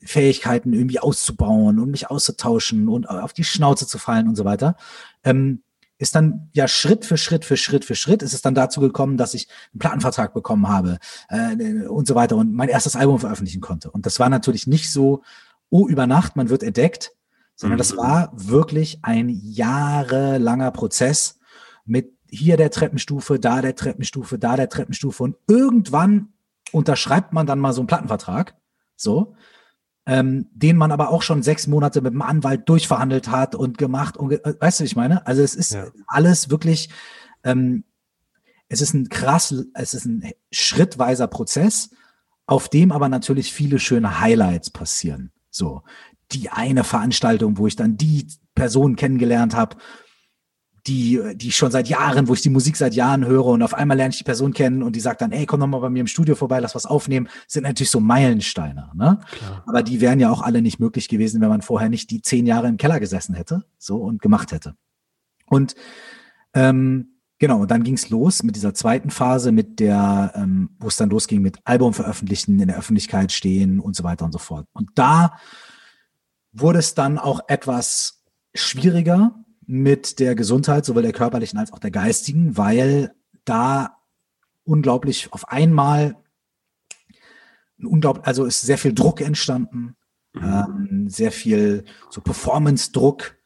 Fähigkeiten 0.00 0.72
irgendwie 0.72 0.98
auszubauen 0.98 1.78
und 1.78 1.90
mich 1.90 2.10
auszutauschen 2.10 2.88
und 2.88 3.08
auf 3.08 3.32
die 3.32 3.44
Schnauze 3.44 3.86
zu 3.86 3.98
fallen 3.98 4.28
und 4.28 4.36
so 4.36 4.44
weiter. 4.44 4.76
Ähm, 5.22 5.62
ist 5.98 6.14
dann 6.14 6.48
ja 6.52 6.66
Schritt 6.66 7.04
für 7.04 7.16
Schritt 7.16 7.44
für 7.44 7.56
Schritt 7.56 7.84
für 7.84 7.94
Schritt 7.94 8.22
ist 8.22 8.34
es 8.34 8.42
dann 8.42 8.54
dazu 8.54 8.80
gekommen, 8.80 9.16
dass 9.16 9.34
ich 9.34 9.48
einen 9.72 9.78
Plattenvertrag 9.78 10.34
bekommen 10.34 10.68
habe 10.68 10.98
äh, 11.28 11.86
und 11.86 12.06
so 12.06 12.14
weiter 12.14 12.36
und 12.36 12.52
mein 12.52 12.68
erstes 12.68 12.96
Album 12.96 13.20
veröffentlichen 13.20 13.60
konnte. 13.60 13.90
Und 13.90 14.06
das 14.06 14.18
war 14.18 14.28
natürlich 14.28 14.66
nicht 14.66 14.90
so, 14.90 15.22
oh, 15.70 15.86
über 15.88 16.06
Nacht, 16.06 16.36
man 16.36 16.48
wird 16.48 16.62
entdeckt, 16.62 17.12
sondern 17.54 17.76
mhm. 17.76 17.78
das 17.78 17.96
war 17.96 18.32
wirklich 18.34 18.98
ein 19.02 19.28
jahrelanger 19.28 20.70
Prozess 20.72 21.38
mit 21.84 22.12
hier 22.28 22.56
der 22.56 22.70
Treppenstufe, 22.70 23.38
da 23.38 23.62
der 23.62 23.76
Treppenstufe, 23.76 24.38
da 24.38 24.56
der 24.56 24.68
Treppenstufe 24.68 25.22
und 25.22 25.36
irgendwann 25.46 26.32
unterschreibt 26.72 27.32
man 27.32 27.46
dann 27.46 27.60
mal 27.60 27.72
so 27.72 27.80
einen 27.80 27.86
Plattenvertrag, 27.86 28.56
so, 28.96 29.36
ähm, 30.06 30.48
den 30.52 30.76
man 30.76 30.92
aber 30.92 31.10
auch 31.10 31.22
schon 31.22 31.42
sechs 31.42 31.66
Monate 31.66 32.00
mit 32.00 32.12
dem 32.12 32.22
Anwalt 32.22 32.68
durchverhandelt 32.68 33.30
hat 33.30 33.54
und 33.54 33.78
gemacht 33.78 34.16
und 34.16 34.32
äh, 34.32 34.54
weißt 34.60 34.80
du, 34.80 34.84
wie 34.84 34.86
ich 34.86 34.96
meine? 34.96 35.26
Also 35.26 35.42
es 35.42 35.54
ist 35.54 35.72
ja. 35.72 35.86
alles 36.06 36.50
wirklich, 36.50 36.90
ähm, 37.42 37.84
es 38.68 38.80
ist 38.80 38.94
ein 38.94 39.08
krass, 39.08 39.54
es 39.74 39.94
ist 39.94 40.04
ein 40.04 40.30
schrittweiser 40.50 41.26
Prozess, 41.26 41.90
auf 42.46 42.68
dem 42.68 42.92
aber 42.92 43.08
natürlich 43.08 43.52
viele 43.52 43.78
schöne 43.78 44.20
Highlights 44.20 44.70
passieren. 44.70 45.32
So 45.50 45.82
die 46.32 46.50
eine 46.50 46.84
Veranstaltung, 46.84 47.58
wo 47.58 47.66
ich 47.66 47.76
dann 47.76 47.96
die 47.96 48.26
Person 48.54 48.96
kennengelernt 48.96 49.54
habe, 49.54 49.76
die, 50.86 51.20
die 51.34 51.48
ich 51.48 51.56
schon 51.56 51.70
seit 51.70 51.88
Jahren, 51.88 52.28
wo 52.28 52.34
ich 52.34 52.42
die 52.42 52.50
Musik 52.50 52.76
seit 52.76 52.94
Jahren 52.94 53.24
höre 53.26 53.46
und 53.46 53.62
auf 53.62 53.72
einmal 53.72 53.96
lerne 53.96 54.12
ich 54.12 54.18
die 54.18 54.24
Person 54.24 54.52
kennen 54.52 54.82
und 54.82 54.94
die 54.94 55.00
sagt 55.00 55.22
dann, 55.22 55.32
ey, 55.32 55.46
komm 55.46 55.60
doch 55.60 55.66
mal 55.66 55.78
bei 55.78 55.88
mir 55.88 56.00
im 56.00 56.06
Studio 56.06 56.34
vorbei, 56.34 56.60
lass 56.60 56.74
was 56.74 56.84
aufnehmen, 56.84 57.28
sind 57.46 57.62
natürlich 57.62 57.90
so 57.90 58.00
Meilensteine. 58.00 58.90
Ne? 58.94 59.18
Klar. 59.30 59.64
Aber 59.66 59.82
die 59.82 60.00
wären 60.00 60.20
ja 60.20 60.30
auch 60.30 60.42
alle 60.42 60.60
nicht 60.60 60.80
möglich 60.80 61.08
gewesen, 61.08 61.40
wenn 61.40 61.48
man 61.48 61.62
vorher 61.62 61.88
nicht 61.88 62.10
die 62.10 62.20
zehn 62.20 62.46
Jahre 62.46 62.68
im 62.68 62.76
Keller 62.76 63.00
gesessen 63.00 63.34
hätte 63.34 63.64
so 63.78 63.96
und 63.96 64.20
gemacht 64.20 64.52
hätte. 64.52 64.74
Und 65.46 65.74
ähm, 66.52 67.18
genau, 67.38 67.62
und 67.62 67.70
dann 67.70 67.82
ging's 67.82 68.10
los 68.10 68.42
mit 68.42 68.54
dieser 68.54 68.74
zweiten 68.74 69.10
Phase, 69.10 69.52
mit 69.52 69.80
der, 69.80 70.32
ähm, 70.34 70.70
wo 70.78 70.88
es 70.88 70.96
dann 70.96 71.08
losging 71.08 71.40
mit 71.40 71.58
Album 71.64 71.94
veröffentlichen, 71.94 72.60
in 72.60 72.68
der 72.68 72.76
Öffentlichkeit 72.78 73.32
stehen 73.32 73.80
und 73.80 73.96
so 73.96 74.04
weiter 74.04 74.26
und 74.26 74.32
so 74.32 74.38
fort. 74.38 74.66
Und 74.74 74.90
da 74.96 75.38
wurde 76.52 76.78
es 76.78 76.94
dann 76.94 77.18
auch 77.18 77.40
etwas 77.48 78.22
schwieriger, 78.54 79.43
mit 79.66 80.18
der 80.18 80.34
Gesundheit, 80.34 80.84
sowohl 80.84 81.02
der 81.02 81.12
körperlichen 81.12 81.58
als 81.58 81.72
auch 81.72 81.78
der 81.78 81.90
geistigen, 81.90 82.56
weil 82.56 83.14
da 83.44 83.98
unglaublich 84.64 85.32
auf 85.32 85.48
einmal, 85.48 86.16
unglaublich, 87.78 88.26
also 88.26 88.44
ist 88.44 88.62
sehr 88.62 88.78
viel 88.78 88.94
Druck 88.94 89.20
entstanden, 89.20 89.96
mhm. 90.32 90.42
ähm, 90.42 91.08
sehr 91.08 91.32
viel 91.32 91.84
so 92.10 92.20
Performance-Druck. 92.20 93.36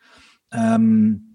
Ähm, 0.52 1.34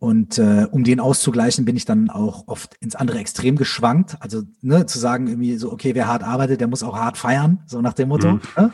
und 0.00 0.38
äh, 0.38 0.68
um 0.70 0.84
den 0.84 1.00
auszugleichen, 1.00 1.64
bin 1.64 1.76
ich 1.76 1.84
dann 1.84 2.08
auch 2.08 2.46
oft 2.46 2.76
ins 2.76 2.94
andere 2.94 3.18
Extrem 3.18 3.56
geschwankt. 3.56 4.16
Also 4.20 4.42
ne, 4.60 4.86
zu 4.86 5.00
sagen 5.00 5.26
irgendwie 5.26 5.56
so, 5.56 5.72
okay, 5.72 5.96
wer 5.96 6.06
hart 6.06 6.22
arbeitet, 6.22 6.60
der 6.60 6.68
muss 6.68 6.84
auch 6.84 6.96
hart 6.96 7.18
feiern, 7.18 7.64
so 7.66 7.80
nach 7.80 7.94
dem 7.94 8.10
Motto. 8.10 8.34
Mhm. 8.34 8.40
Ne? 8.56 8.72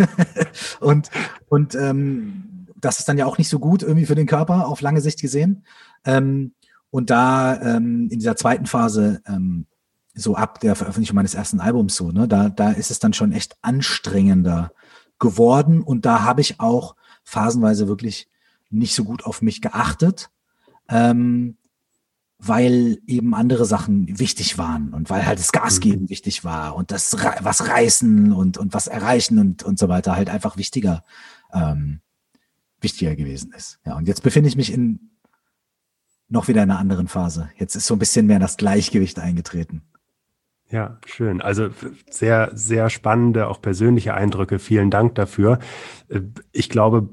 und 0.80 1.10
und 1.48 1.76
ähm, 1.76 2.51
das 2.82 2.98
ist 2.98 3.08
dann 3.08 3.16
ja 3.16 3.26
auch 3.26 3.38
nicht 3.38 3.48
so 3.48 3.58
gut 3.58 3.82
irgendwie 3.82 4.06
für 4.06 4.14
den 4.14 4.26
Körper 4.26 4.66
auf 4.66 4.82
lange 4.82 5.00
Sicht 5.00 5.20
gesehen. 5.20 5.64
Ähm, 6.04 6.52
und 6.90 7.08
da 7.08 7.60
ähm, 7.62 8.08
in 8.10 8.18
dieser 8.18 8.36
zweiten 8.36 8.66
Phase, 8.66 9.22
ähm, 9.26 9.66
so 10.14 10.36
ab 10.36 10.60
der 10.60 10.76
Veröffentlichung 10.76 11.14
meines 11.14 11.34
ersten 11.34 11.60
Albums, 11.60 11.96
so, 11.96 12.12
ne, 12.12 12.28
da, 12.28 12.50
da 12.50 12.70
ist 12.70 12.90
es 12.90 12.98
dann 12.98 13.14
schon 13.14 13.32
echt 13.32 13.56
anstrengender 13.62 14.72
geworden. 15.18 15.80
Und 15.80 16.04
da 16.04 16.22
habe 16.22 16.42
ich 16.42 16.60
auch 16.60 16.96
phasenweise 17.24 17.88
wirklich 17.88 18.28
nicht 18.68 18.94
so 18.94 19.04
gut 19.04 19.24
auf 19.24 19.40
mich 19.40 19.62
geachtet, 19.62 20.30
ähm, 20.88 21.56
weil 22.38 22.98
eben 23.06 23.34
andere 23.34 23.64
Sachen 23.64 24.18
wichtig 24.18 24.58
waren 24.58 24.92
und 24.92 25.08
weil 25.08 25.24
halt 25.24 25.38
das 25.38 25.52
Gas 25.52 25.76
mhm. 25.76 25.80
geben 25.80 26.02
mhm. 26.02 26.10
wichtig 26.10 26.44
war 26.44 26.74
und 26.74 26.90
das 26.90 27.16
was 27.40 27.68
reißen 27.68 28.32
und, 28.32 28.58
und 28.58 28.74
was 28.74 28.88
erreichen 28.88 29.38
und, 29.38 29.62
und 29.62 29.78
so 29.78 29.88
weiter 29.88 30.16
halt 30.16 30.28
einfach 30.28 30.56
wichtiger, 30.56 31.04
ähm, 31.54 32.00
wichtiger 32.82 33.16
gewesen 33.16 33.52
ist. 33.56 33.78
Ja, 33.84 33.96
und 33.96 34.08
jetzt 34.08 34.22
befinde 34.22 34.48
ich 34.48 34.56
mich 34.56 34.72
in 34.72 35.12
noch 36.28 36.48
wieder 36.48 36.62
in 36.62 36.70
einer 36.70 36.80
anderen 36.80 37.08
Phase. 37.08 37.50
Jetzt 37.58 37.74
ist 37.74 37.86
so 37.86 37.94
ein 37.94 37.98
bisschen 37.98 38.26
mehr 38.26 38.38
das 38.38 38.56
Gleichgewicht 38.56 39.18
eingetreten. 39.18 39.82
Ja, 40.70 40.98
schön. 41.04 41.42
Also 41.42 41.68
sehr, 42.08 42.50
sehr 42.54 42.88
spannende, 42.88 43.48
auch 43.48 43.60
persönliche 43.60 44.14
Eindrücke. 44.14 44.58
Vielen 44.58 44.90
Dank 44.90 45.14
dafür. 45.14 45.58
Äh, 46.08 46.22
ich 46.50 46.70
glaube, 46.70 47.10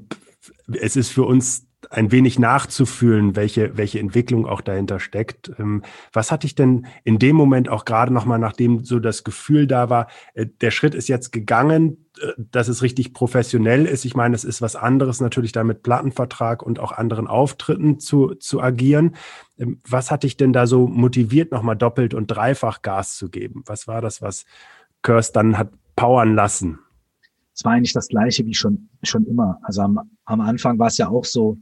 es 0.72 0.96
ist 0.96 1.10
für 1.10 1.24
uns 1.24 1.66
ein 1.88 2.12
wenig 2.12 2.38
nachzufühlen, 2.38 3.36
welche, 3.36 3.76
welche 3.76 3.98
Entwicklung 3.98 4.46
auch 4.46 4.60
dahinter 4.60 5.00
steckt. 5.00 5.50
Ähm, 5.58 5.82
was 6.12 6.30
hatte 6.30 6.46
ich 6.46 6.54
denn 6.54 6.86
in 7.04 7.18
dem 7.18 7.36
Moment 7.36 7.68
auch 7.68 7.84
gerade 7.84 8.12
nochmal, 8.12 8.38
nachdem 8.38 8.84
so 8.84 8.98
das 8.98 9.24
Gefühl 9.24 9.66
da 9.66 9.88
war, 9.88 10.08
äh, 10.34 10.46
der 10.60 10.70
Schritt 10.70 10.94
ist 10.94 11.08
jetzt 11.08 11.32
gegangen, 11.32 12.06
äh, 12.20 12.32
dass 12.36 12.68
es 12.68 12.82
richtig 12.82 13.14
professionell 13.14 13.86
ist. 13.86 14.04
Ich 14.04 14.14
meine, 14.14 14.34
es 14.34 14.44
ist 14.44 14.60
was 14.60 14.76
anderes 14.76 15.20
natürlich 15.20 15.52
da 15.52 15.64
mit 15.64 15.82
Plattenvertrag 15.82 16.62
und 16.62 16.78
auch 16.78 16.92
anderen 16.92 17.26
Auftritten 17.26 17.98
zu, 17.98 18.34
zu 18.34 18.60
agieren. 18.60 19.16
Ähm, 19.58 19.80
was 19.88 20.10
hat 20.10 20.22
dich 20.22 20.36
denn 20.36 20.52
da 20.52 20.66
so 20.66 20.86
motiviert, 20.86 21.50
nochmal 21.50 21.76
doppelt 21.76 22.12
und 22.12 22.26
dreifach 22.26 22.82
Gas 22.82 23.16
zu 23.16 23.30
geben? 23.30 23.62
Was 23.66 23.88
war 23.88 24.02
das, 24.02 24.20
was 24.20 24.44
Curse 25.02 25.32
dann 25.32 25.56
hat 25.56 25.72
powern 25.96 26.34
lassen? 26.34 26.78
Es 27.54 27.64
war 27.64 27.72
eigentlich 27.72 27.92
das 27.92 28.08
Gleiche 28.08 28.44
wie 28.46 28.54
schon, 28.54 28.88
schon 29.02 29.26
immer. 29.26 29.58
Also 29.62 29.82
am, 29.82 29.98
am 30.24 30.40
Anfang 30.40 30.78
war 30.78 30.86
es 30.86 30.98
ja 30.98 31.08
auch 31.08 31.24
so, 31.24 31.58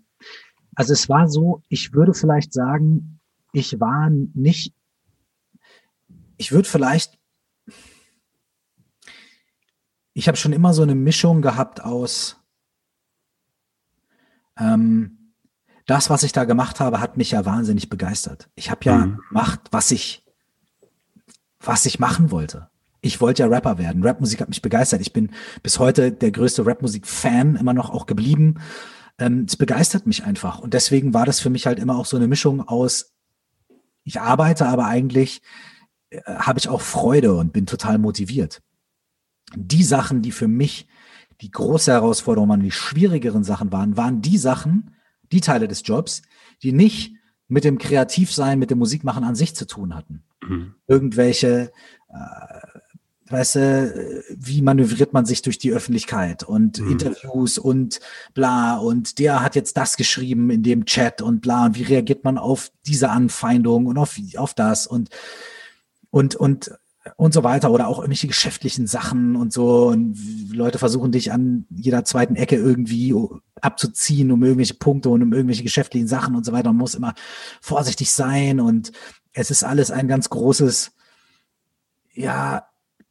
also 0.74 0.92
es 0.92 1.08
war 1.08 1.28
so, 1.28 1.64
ich 1.68 1.92
würde 1.92 2.14
vielleicht 2.14 2.52
sagen, 2.52 3.18
ich 3.52 3.80
war 3.80 4.10
nicht, 4.10 4.74
ich 6.36 6.52
würde 6.52 6.68
vielleicht, 6.68 7.18
ich 10.12 10.28
habe 10.28 10.36
schon 10.36 10.52
immer 10.52 10.72
so 10.72 10.82
eine 10.82 10.94
Mischung 10.94 11.42
gehabt 11.42 11.82
aus, 11.82 12.36
ähm, 14.56 15.32
das, 15.86 16.10
was 16.10 16.22
ich 16.22 16.32
da 16.32 16.44
gemacht 16.44 16.78
habe, 16.80 17.00
hat 17.00 17.16
mich 17.16 17.32
ja 17.32 17.44
wahnsinnig 17.44 17.88
begeistert. 17.88 18.48
Ich 18.54 18.70
habe 18.70 18.84
ja 18.84 18.98
mhm. 18.98 19.18
gemacht, 19.30 19.60
was 19.72 19.90
ich, 19.90 20.24
was 21.58 21.86
ich 21.86 21.98
machen 21.98 22.30
wollte. 22.30 22.68
Ich 23.00 23.20
wollte 23.20 23.42
ja 23.42 23.48
Rapper 23.48 23.78
werden. 23.78 24.04
Rapmusik 24.04 24.40
hat 24.40 24.48
mich 24.48 24.62
begeistert. 24.62 25.00
Ich 25.00 25.12
bin 25.12 25.30
bis 25.62 25.78
heute 25.78 26.12
der 26.12 26.30
größte 26.30 26.66
Rapmusik-Fan 26.66 27.56
immer 27.56 27.72
noch 27.72 27.90
auch 27.90 28.06
geblieben 28.06 28.60
ähm, 29.18 29.44
es 29.46 29.56
begeistert 29.56 30.06
mich 30.06 30.24
einfach. 30.24 30.58
Und 30.58 30.74
deswegen 30.74 31.14
war 31.14 31.26
das 31.26 31.40
für 31.40 31.50
mich 31.50 31.66
halt 31.66 31.78
immer 31.78 31.96
auch 31.96 32.06
so 32.06 32.16
eine 32.16 32.28
Mischung 32.28 32.66
aus, 32.66 33.12
ich 34.04 34.20
arbeite, 34.20 34.66
aber 34.66 34.86
eigentlich 34.86 35.42
äh, 36.10 36.20
habe 36.24 36.58
ich 36.58 36.68
auch 36.68 36.80
Freude 36.80 37.34
und 37.34 37.52
bin 37.52 37.66
total 37.66 37.98
motiviert. 37.98 38.62
Die 39.54 39.82
Sachen, 39.82 40.22
die 40.22 40.32
für 40.32 40.48
mich 40.48 40.86
die 41.40 41.50
große 41.50 41.92
Herausforderung 41.92 42.48
waren, 42.48 42.62
die 42.62 42.72
schwierigeren 42.72 43.44
Sachen 43.44 43.72
waren, 43.72 43.96
waren 43.96 44.22
die 44.22 44.38
Sachen, 44.38 44.94
die 45.30 45.40
Teile 45.40 45.68
des 45.68 45.82
Jobs, 45.84 46.22
die 46.62 46.72
nicht 46.72 47.14
mit 47.48 47.64
dem 47.64 47.78
Kreativsein, 47.78 48.58
mit 48.58 48.70
dem 48.70 48.78
Musikmachen 48.78 49.24
an 49.24 49.34
sich 49.34 49.54
zu 49.54 49.66
tun 49.66 49.94
hatten. 49.94 50.24
Mhm. 50.42 50.74
Irgendwelche 50.86 51.72
äh, 52.08 52.67
weißt 53.30 53.54
du, 53.56 54.24
wie 54.30 54.62
manövriert 54.62 55.12
man 55.12 55.26
sich 55.26 55.42
durch 55.42 55.58
die 55.58 55.72
Öffentlichkeit 55.72 56.42
und 56.42 56.80
mhm. 56.80 56.92
Interviews 56.92 57.58
und 57.58 58.00
bla 58.34 58.76
und 58.76 59.18
der 59.18 59.42
hat 59.42 59.54
jetzt 59.54 59.76
das 59.76 59.96
geschrieben 59.96 60.50
in 60.50 60.62
dem 60.62 60.84
Chat 60.86 61.22
und 61.22 61.40
bla 61.40 61.66
und 61.66 61.78
wie 61.78 61.82
reagiert 61.82 62.24
man 62.24 62.38
auf 62.38 62.70
diese 62.86 63.10
Anfeindung 63.10 63.86
und 63.86 63.98
auf, 63.98 64.16
auf 64.36 64.54
das 64.54 64.86
und 64.86 65.10
und 66.10 66.36
und 66.36 66.70
und 67.16 67.32
so 67.32 67.42
weiter 67.42 67.70
oder 67.70 67.88
auch 67.88 67.98
irgendwelche 67.98 68.26
geschäftlichen 68.26 68.86
Sachen 68.86 69.36
und 69.36 69.52
so 69.52 69.88
und 69.88 70.16
Leute 70.52 70.78
versuchen 70.78 71.12
dich 71.12 71.32
an 71.32 71.66
jeder 71.70 72.04
zweiten 72.04 72.36
Ecke 72.36 72.56
irgendwie 72.56 73.14
abzuziehen 73.60 74.30
um 74.30 74.42
irgendwelche 74.42 74.74
Punkte 74.74 75.08
und 75.08 75.22
um 75.22 75.32
irgendwelche 75.32 75.62
geschäftlichen 75.62 76.08
Sachen 76.08 76.34
und 76.34 76.44
so 76.44 76.52
weiter. 76.52 76.68
Man 76.68 76.76
muss 76.76 76.94
immer 76.94 77.14
vorsichtig 77.60 78.12
sein 78.12 78.60
und 78.60 78.92
es 79.32 79.50
ist 79.50 79.64
alles 79.64 79.90
ein 79.90 80.08
ganz 80.08 80.28
großes 80.28 80.92
ja, 82.18 82.66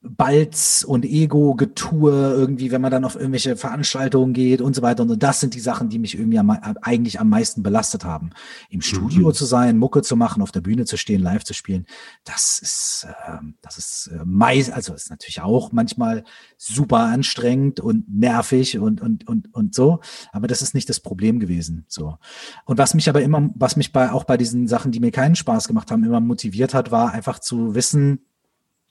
Balz 0.09 0.83
und 0.87 1.05
Ego-Getue 1.05 2.11
irgendwie, 2.11 2.71
wenn 2.71 2.81
man 2.81 2.91
dann 2.91 3.05
auf 3.05 3.15
irgendwelche 3.15 3.55
Veranstaltungen 3.55 4.33
geht 4.33 4.61
und 4.61 4.75
so 4.75 4.81
weiter. 4.81 5.03
Und 5.03 5.21
das 5.21 5.39
sind 5.39 5.53
die 5.53 5.59
Sachen, 5.59 5.89
die 5.89 5.99
mich 5.99 6.17
irgendwie 6.17 6.39
am, 6.39 6.49
eigentlich 6.49 7.19
am 7.19 7.29
meisten 7.29 7.63
belastet 7.63 8.05
haben. 8.05 8.31
Im 8.69 8.81
Studio 8.81 9.29
mhm. 9.29 9.33
zu 9.33 9.45
sein, 9.45 9.77
Mucke 9.77 10.01
zu 10.01 10.15
machen, 10.15 10.41
auf 10.41 10.51
der 10.51 10.61
Bühne 10.61 10.85
zu 10.85 10.97
stehen, 10.97 11.21
live 11.21 11.43
zu 11.43 11.53
spielen, 11.53 11.85
das 12.23 12.59
ist, 12.59 13.07
äh, 13.07 13.37
das 13.61 13.77
ist 13.77 14.07
äh, 14.07 14.23
meist, 14.25 14.71
also 14.71 14.93
ist 14.93 15.09
natürlich 15.09 15.41
auch 15.41 15.71
manchmal 15.71 16.23
super 16.57 16.99
anstrengend 16.99 17.79
und 17.79 18.05
nervig 18.13 18.79
und, 18.79 19.01
und, 19.01 19.27
und, 19.27 19.53
und 19.53 19.75
so. 19.75 19.99
Aber 20.31 20.47
das 20.47 20.61
ist 20.61 20.73
nicht 20.73 20.89
das 20.89 20.99
Problem 20.99 21.39
gewesen. 21.39 21.85
So. 21.87 22.17
Und 22.65 22.77
was 22.77 22.93
mich 22.93 23.09
aber 23.09 23.21
immer, 23.21 23.49
was 23.55 23.75
mich 23.75 23.91
bei, 23.91 24.11
auch 24.11 24.23
bei 24.23 24.37
diesen 24.37 24.67
Sachen, 24.67 24.91
die 24.91 24.99
mir 24.99 25.11
keinen 25.11 25.35
Spaß 25.35 25.67
gemacht 25.67 25.91
haben, 25.91 26.03
immer 26.03 26.19
motiviert 26.19 26.73
hat, 26.73 26.91
war 26.91 27.11
einfach 27.11 27.39
zu 27.39 27.75
wissen, 27.75 28.26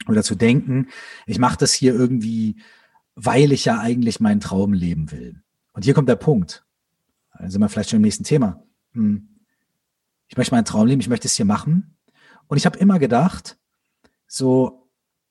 oder 0.08 0.22
zu 0.22 0.34
denken, 0.34 0.88
ich 1.26 1.38
mache 1.38 1.58
das 1.58 1.72
hier 1.72 1.94
irgendwie, 1.94 2.56
weil 3.14 3.52
ich 3.52 3.64
ja 3.64 3.80
eigentlich 3.80 4.20
meinen 4.20 4.40
Traum 4.40 4.72
leben 4.72 5.10
will. 5.10 5.42
Und 5.72 5.84
hier 5.84 5.94
kommt 5.94 6.08
der 6.08 6.16
Punkt. 6.16 6.64
Dann 7.38 7.50
sind 7.50 7.60
wir 7.60 7.68
vielleicht 7.68 7.90
schon 7.90 7.98
im 7.98 8.02
nächsten 8.02 8.24
Thema. 8.24 8.62
Hm. 8.92 9.28
Ich 10.28 10.36
möchte 10.36 10.54
meinen 10.54 10.64
Traum 10.64 10.86
leben, 10.86 11.00
ich 11.00 11.08
möchte 11.08 11.28
es 11.28 11.34
hier 11.34 11.44
machen. 11.44 11.96
Und 12.46 12.56
ich 12.56 12.66
habe 12.66 12.78
immer 12.78 12.98
gedacht, 12.98 13.58
so, 14.26 14.88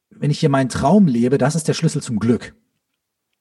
wenn 0.09 0.31
ich 0.31 0.39
hier 0.39 0.49
meinen 0.49 0.69
Traum 0.69 1.07
lebe, 1.07 1.37
das 1.37 1.55
ist 1.55 1.67
der 1.67 1.73
Schlüssel 1.73 2.01
zum 2.01 2.19
Glück. 2.19 2.55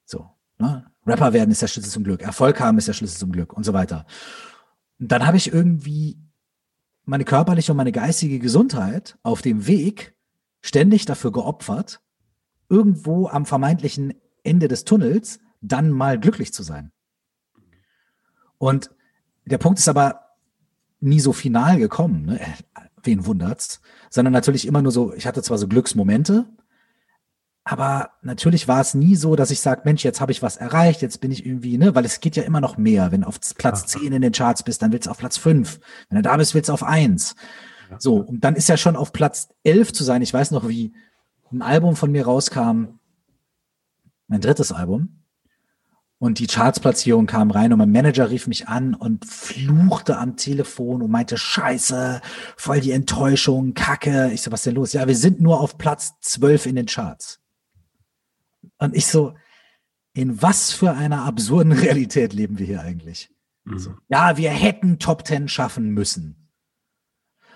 So, 0.05 0.29
ne? 0.57 0.85
Rapper 1.05 1.33
werden 1.33 1.51
ist 1.51 1.61
der 1.61 1.67
Schlüssel 1.67 1.91
zum 1.91 2.03
Glück, 2.03 2.21
Erfolg 2.23 2.59
haben 2.59 2.77
ist 2.77 2.87
der 2.87 2.93
Schlüssel 2.93 3.19
zum 3.19 3.31
Glück 3.31 3.53
und 3.53 3.63
so 3.63 3.73
weiter. 3.73 4.05
Und 4.99 5.11
dann 5.11 5.27
habe 5.27 5.37
ich 5.37 5.53
irgendwie 5.53 6.17
meine 7.03 7.25
körperliche 7.25 7.71
und 7.71 7.77
meine 7.77 7.91
geistige 7.91 8.39
Gesundheit 8.39 9.17
auf 9.21 9.41
dem 9.41 9.67
Weg 9.67 10.14
ständig 10.65 11.05
dafür 11.05 11.31
geopfert, 11.31 12.01
irgendwo 12.69 13.27
am 13.27 13.45
vermeintlichen 13.45 14.15
Ende 14.43 14.67
des 14.67 14.83
Tunnels 14.83 15.39
dann 15.61 15.91
mal 15.91 16.19
glücklich 16.19 16.53
zu 16.53 16.63
sein. 16.63 16.91
Und 18.57 18.89
der 19.45 19.59
Punkt 19.59 19.77
ist 19.77 19.87
aber 19.87 20.21
nie 20.99 21.19
so 21.19 21.33
final 21.33 21.77
gekommen, 21.77 22.25
ne? 22.25 22.39
Äh, 22.41 22.47
wen 23.03 23.27
wundert's, 23.27 23.81
sondern 24.09 24.33
natürlich 24.33 24.65
immer 24.65 24.81
nur 24.81 24.91
so, 24.91 25.13
ich 25.13 25.27
hatte 25.27 25.43
zwar 25.43 25.59
so 25.59 25.67
Glücksmomente, 25.67 26.47
aber 27.63 28.09
natürlich 28.23 28.67
war 28.67 28.81
es 28.81 28.95
nie 28.95 29.15
so, 29.15 29.35
dass 29.35 29.51
ich 29.51 29.59
sage, 29.59 29.81
Mensch, 29.85 30.03
jetzt 30.03 30.19
habe 30.19 30.31
ich 30.31 30.41
was 30.41 30.57
erreicht, 30.57 31.03
jetzt 31.03 31.21
bin 31.21 31.31
ich 31.31 31.45
irgendwie, 31.45 31.77
ne, 31.77 31.93
weil 31.93 32.05
es 32.05 32.21
geht 32.21 32.35
ja 32.35 32.43
immer 32.43 32.61
noch 32.61 32.77
mehr. 32.77 33.11
Wenn 33.11 33.21
du 33.21 33.27
auf 33.27 33.39
Platz 33.55 33.93
ja. 33.93 33.99
10 33.99 34.13
in 34.13 34.21
den 34.23 34.33
Charts 34.33 34.63
bist, 34.63 34.81
dann 34.81 34.91
willst 34.91 35.05
du 35.05 35.11
auf 35.11 35.19
Platz 35.19 35.37
5. 35.37 35.79
Wenn 36.09 36.15
du 36.15 36.21
da 36.23 36.37
bist, 36.37 36.55
willst 36.55 36.69
du 36.69 36.73
auf 36.73 36.83
1. 36.83 37.35
So, 37.97 38.17
und 38.17 38.43
dann 38.43 38.55
ist 38.55 38.69
ja 38.69 38.77
schon 38.77 38.95
auf 38.95 39.13
Platz 39.13 39.49
11 39.63 39.93
zu 39.93 40.03
sein. 40.03 40.21
Ich 40.21 40.33
weiß 40.33 40.51
noch, 40.51 40.67
wie 40.67 40.93
ein 41.51 41.61
Album 41.61 41.95
von 41.95 42.11
mir 42.11 42.25
rauskam, 42.25 42.99
mein 44.27 44.41
drittes 44.41 44.71
Album. 44.71 45.21
Und 46.17 46.39
die 46.39 46.47
Chartsplatzierung 46.47 47.27
kam 47.27 47.51
rein 47.51 47.73
und 47.73 47.79
mein 47.79 47.91
Manager 47.91 48.29
rief 48.29 48.47
mich 48.47 48.67
an 48.67 48.95
und 48.95 49.25
fluchte 49.25 50.17
am 50.17 50.37
Telefon 50.37 51.01
und 51.01 51.11
meinte, 51.11 51.37
scheiße, 51.37 52.21
voll 52.55 52.79
die 52.79 52.91
Enttäuschung, 52.91 53.73
Kacke. 53.73 54.31
Ich 54.33 54.41
so, 54.41 54.51
was 54.51 54.63
denn 54.63 54.75
los? 54.75 54.93
Ja, 54.93 55.07
wir 55.07 55.15
sind 55.15 55.41
nur 55.41 55.59
auf 55.59 55.77
Platz 55.77 56.13
12 56.21 56.67
in 56.67 56.77
den 56.77 56.85
Charts. 56.85 57.41
Und 58.77 58.95
ich 58.95 59.07
so, 59.07 59.35
in 60.13 60.41
was 60.41 60.71
für 60.71 60.93
einer 60.93 61.25
absurden 61.25 61.71
Realität 61.73 62.33
leben 62.33 62.59
wir 62.59 62.65
hier 62.65 62.81
eigentlich? 62.81 63.29
Mhm. 63.65 63.97
Ja, 64.07 64.37
wir 64.37 64.51
hätten 64.51 64.99
Top 64.99 65.27
10 65.27 65.49
schaffen 65.49 65.89
müssen. 65.89 66.44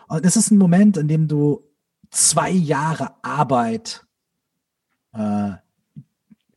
Und 0.10 0.26
das 0.26 0.36
ist 0.36 0.52
ein 0.52 0.58
Moment, 0.58 0.98
in 0.98 1.08
dem 1.08 1.28
du 1.28 1.64
zwei 2.10 2.50
Jahre 2.50 3.14
Arbeit 3.24 4.06
äh, 5.14 5.52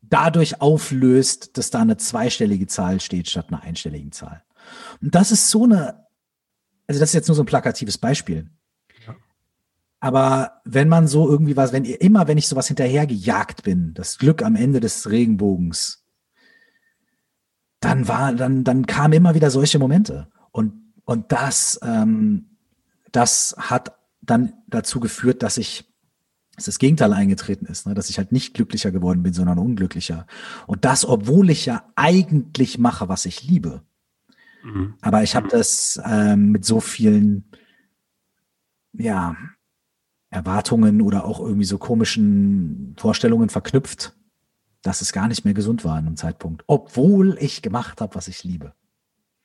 dadurch 0.00 0.60
auflöst, 0.60 1.56
dass 1.56 1.70
da 1.70 1.80
eine 1.80 1.98
zweistellige 1.98 2.66
Zahl 2.66 3.00
steht 3.00 3.28
statt 3.28 3.46
einer 3.48 3.62
einstelligen 3.62 4.10
Zahl. 4.10 4.42
Und 5.00 5.14
das 5.14 5.30
ist 5.30 5.50
so 5.50 5.64
eine, 5.64 6.06
also 6.86 6.98
das 6.98 7.10
ist 7.10 7.14
jetzt 7.14 7.28
nur 7.28 7.34
so 7.34 7.42
ein 7.42 7.46
plakatives 7.46 7.98
Beispiel. 7.98 8.50
Aber 10.00 10.60
wenn 10.64 10.88
man 10.88 11.06
so 11.06 11.28
irgendwie 11.28 11.56
was, 11.56 11.72
wenn 11.72 11.84
ihr 11.84 12.00
immer, 12.00 12.26
wenn 12.26 12.38
ich 12.38 12.48
sowas 12.48 12.66
hinterhergejagt 12.66 13.62
bin, 13.62 13.94
das 13.94 14.18
Glück 14.18 14.42
am 14.42 14.56
Ende 14.56 14.80
des 14.80 15.08
Regenbogens, 15.08 16.04
dann 17.78 18.08
war, 18.08 18.32
dann, 18.32 18.64
dann 18.64 18.86
kamen 18.86 19.12
immer 19.12 19.36
wieder 19.36 19.50
solche 19.50 19.78
Momente. 19.78 20.28
Und, 20.50 20.72
und 21.04 21.30
das, 21.30 21.78
ähm, 21.84 22.51
das 23.12 23.54
hat 23.58 23.96
dann 24.20 24.54
dazu 24.66 25.00
geführt, 25.00 25.42
dass 25.42 25.58
ich, 25.58 25.84
dass 26.56 26.66
das 26.66 26.78
Gegenteil 26.78 27.12
eingetreten 27.12 27.66
ist, 27.66 27.86
ne? 27.86 27.94
dass 27.94 28.10
ich 28.10 28.18
halt 28.18 28.32
nicht 28.32 28.54
glücklicher 28.54 28.90
geworden 28.90 29.22
bin, 29.22 29.32
sondern 29.32 29.58
unglücklicher. 29.58 30.26
Und 30.66 30.84
das, 30.84 31.04
obwohl 31.04 31.50
ich 31.50 31.66
ja 31.66 31.84
eigentlich 31.96 32.78
mache, 32.78 33.08
was 33.08 33.26
ich 33.26 33.42
liebe. 33.42 33.82
Mhm. 34.64 34.94
Aber 35.00 35.22
ich 35.22 35.34
habe 35.34 35.48
das 35.48 36.00
ähm, 36.04 36.52
mit 36.52 36.64
so 36.64 36.80
vielen, 36.80 37.44
ja, 38.92 39.36
Erwartungen 40.30 41.02
oder 41.02 41.26
auch 41.26 41.40
irgendwie 41.40 41.66
so 41.66 41.76
komischen 41.76 42.94
Vorstellungen 42.98 43.50
verknüpft, 43.50 44.14
dass 44.80 45.02
es 45.02 45.12
gar 45.12 45.28
nicht 45.28 45.44
mehr 45.44 45.54
gesund 45.54 45.84
war 45.84 45.96
an 45.96 46.06
einem 46.06 46.16
Zeitpunkt, 46.16 46.64
obwohl 46.66 47.36
ich 47.38 47.60
gemacht 47.60 48.00
habe, 48.00 48.14
was 48.14 48.28
ich 48.28 48.42
liebe. 48.42 48.74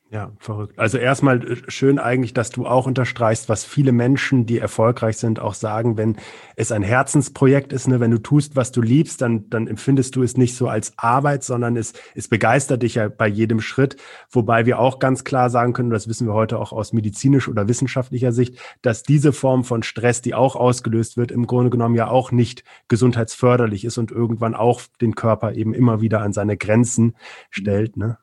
Ja, 0.10 0.32
verrückt. 0.40 0.80
Also 0.80 0.98
erstmal 0.98 1.44
äh, 1.44 1.58
schön 1.68 2.00
eigentlich, 2.00 2.34
dass 2.34 2.50
du 2.50 2.66
auch 2.66 2.88
unterstreichst, 2.88 3.50
was 3.50 3.66
viele 3.66 3.92
Menschen, 3.92 4.46
die 4.46 4.58
erfolgreich 4.58 5.18
sind, 5.18 5.42
auch 5.42 5.54
sagen, 5.54 5.98
wenn 5.98 6.16
es 6.56 6.72
ein 6.72 6.82
Herzensprojekt 6.82 7.74
ist, 7.74 7.90
ne, 7.90 8.00
wenn 8.00 8.12
du 8.12 8.18
tust, 8.18 8.56
was 8.56 8.72
du 8.72 8.82
liebst, 8.82 9.22
dann, 9.22 9.50
dann 9.50 9.68
empfindest 9.68 10.16
du 10.16 10.24
es 10.24 10.38
nicht 10.38 10.56
so 10.56 10.70
als 10.70 10.94
Arbeit, 10.98 11.44
sondern 11.44 11.76
es, 11.76 11.92
es 12.16 12.30
begeistert 12.30 12.84
dich 12.84 12.96
ja 12.96 13.10
bei 13.10 13.28
jedem 13.28 13.60
Schritt. 13.60 13.98
Wobei 14.32 14.66
wir 14.66 14.80
auch 14.80 15.00
ganz 15.00 15.26
klar 15.26 15.50
sagen 15.50 15.74
können, 15.74 15.90
das 15.90 16.08
wissen 16.08 16.26
wir 16.26 16.34
heute 16.34 16.58
auch 16.58 16.72
aus 16.72 16.94
medizinisch 16.94 17.50
oder 17.50 17.68
wissenschaftlicher 17.68 18.32
Sicht, 18.32 18.58
dass 18.82 19.04
diese 19.04 19.34
Form 19.34 19.66
von 19.66 19.84
Stress, 19.84 20.22
die 20.22 20.34
auch 20.34 20.56
ausgelöst 20.56 21.18
wird, 21.18 21.32
im 21.32 21.48
Grunde 21.48 21.70
genommen 21.70 21.96
ja 21.96 22.08
auch 22.08 22.32
nicht 22.32 22.64
gesundheitsförderlich 22.88 23.84
ist 23.84 23.98
und 23.98 24.12
irgendwann 24.12 24.56
auch 24.56 24.82
den 25.02 25.16
Körper 25.16 25.52
eben 25.52 25.74
immer 25.74 26.00
wieder 26.00 26.22
an 26.22 26.32
seine 26.32 26.56
Grenzen 26.56 27.18
stellt. 27.50 27.98
Ne? 27.98 28.18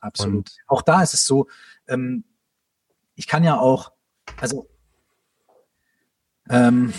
Absolut. 0.00 0.36
Und 0.36 0.56
auch 0.66 0.82
da 0.82 1.02
ist 1.02 1.14
es 1.14 1.26
so, 1.26 1.48
ähm, 1.88 2.24
ich 3.14 3.26
kann 3.26 3.44
ja 3.44 3.58
auch, 3.58 3.92
also 4.40 4.68
ähm, 6.48 6.92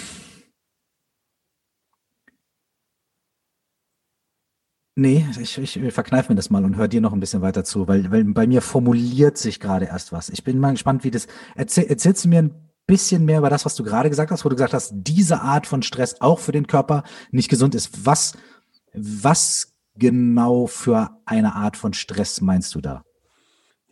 Nee, 4.95 5.25
ich, 5.39 5.57
ich 5.57 5.93
verkneife 5.93 6.31
mir 6.31 6.35
das 6.35 6.49
mal 6.49 6.65
und 6.65 6.75
höre 6.75 6.89
dir 6.89 6.99
noch 6.99 7.13
ein 7.13 7.21
bisschen 7.21 7.41
weiter 7.41 7.63
zu, 7.63 7.87
weil, 7.87 8.11
weil 8.11 8.25
bei 8.25 8.45
mir 8.45 8.61
formuliert 8.61 9.37
sich 9.37 9.61
gerade 9.61 9.85
erst 9.85 10.11
was. 10.11 10.29
Ich 10.29 10.43
bin 10.43 10.59
mal 10.59 10.71
gespannt, 10.71 11.05
wie 11.05 11.11
das. 11.11 11.27
Erzähl, 11.55 11.85
erzählst 11.85 12.25
du 12.25 12.29
mir 12.29 12.41
ein 12.41 12.71
bisschen 12.87 13.23
mehr 13.23 13.39
über 13.39 13.49
das, 13.49 13.63
was 13.65 13.75
du 13.75 13.83
gerade 13.85 14.09
gesagt 14.09 14.31
hast, 14.31 14.43
wo 14.43 14.49
du 14.49 14.55
gesagt 14.55 14.73
hast, 14.73 14.91
diese 14.93 15.39
Art 15.39 15.65
von 15.65 15.81
Stress 15.81 16.19
auch 16.19 16.39
für 16.39 16.51
den 16.51 16.67
Körper 16.67 17.03
nicht 17.31 17.49
gesund 17.49 17.73
ist. 17.73 18.05
Was, 18.05 18.33
was 18.93 19.70
genau 20.01 20.65
für 20.65 21.11
eine 21.25 21.55
Art 21.55 21.77
von 21.77 21.93
Stress 21.93 22.41
meinst 22.41 22.75
du 22.75 22.81
da? 22.81 23.03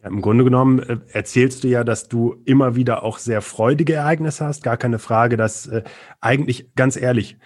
Ja, 0.02 0.10
Im 0.10 0.22
Grunde 0.22 0.44
genommen 0.44 0.80
äh, 0.80 0.98
erzählst 1.14 1.64
du 1.64 1.68
ja, 1.68 1.84
dass 1.84 2.10
du 2.10 2.42
immer 2.46 2.76
wieder 2.76 3.04
auch 3.04 3.20
sehr 3.20 3.42
freudige 3.42 3.94
Ereignisse 3.94 4.46
hast. 4.46 4.64
Gar 4.64 4.78
keine 4.78 5.00
Frage, 5.00 5.38
dass 5.38 5.68
äh, 5.68 5.84
eigentlich, 6.20 6.74
ganz 6.76 6.98
ehrlich, 6.98 7.38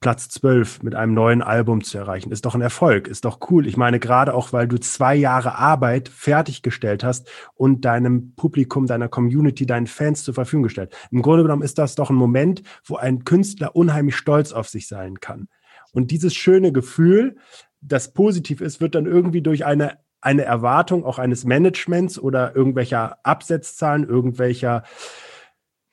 Platz 0.00 0.28
12 0.30 0.82
mit 0.82 0.96
einem 0.96 1.14
neuen 1.14 1.42
Album 1.42 1.84
zu 1.84 1.96
erreichen, 1.96 2.32
ist 2.32 2.44
doch 2.44 2.56
ein 2.56 2.60
Erfolg, 2.60 3.06
ist 3.06 3.24
doch 3.24 3.38
cool. 3.50 3.68
Ich 3.68 3.76
meine, 3.76 4.00
gerade 4.00 4.34
auch, 4.34 4.52
weil 4.52 4.66
du 4.66 4.78
zwei 4.80 5.14
Jahre 5.14 5.54
Arbeit 5.56 6.08
fertiggestellt 6.08 7.04
hast 7.04 7.30
und 7.54 7.84
deinem 7.84 8.34
Publikum, 8.34 8.86
deiner 8.88 9.08
Community, 9.08 9.64
deinen 9.64 9.86
Fans 9.86 10.24
zur 10.24 10.34
Verfügung 10.34 10.64
gestellt. 10.64 10.96
Im 11.12 11.22
Grunde 11.22 11.44
genommen 11.44 11.62
ist 11.62 11.78
das 11.78 11.94
doch 11.94 12.10
ein 12.10 12.16
Moment, 12.16 12.64
wo 12.84 12.96
ein 12.96 13.22
Künstler 13.22 13.76
unheimlich 13.76 14.16
stolz 14.16 14.52
auf 14.52 14.68
sich 14.68 14.88
sein 14.88 15.20
kann. 15.20 15.46
Und 15.92 16.10
dieses 16.10 16.34
schöne 16.34 16.72
Gefühl, 16.72 17.36
das 17.82 18.12
positiv 18.12 18.60
ist, 18.60 18.80
wird 18.80 18.94
dann 18.94 19.06
irgendwie 19.06 19.42
durch 19.42 19.66
eine, 19.66 19.98
eine 20.20 20.42
Erwartung 20.42 21.04
auch 21.04 21.18
eines 21.18 21.44
Managements 21.44 22.18
oder 22.18 22.56
irgendwelcher 22.56 23.18
Absetzzahlen, 23.24 24.08
irgendwelcher 24.08 24.84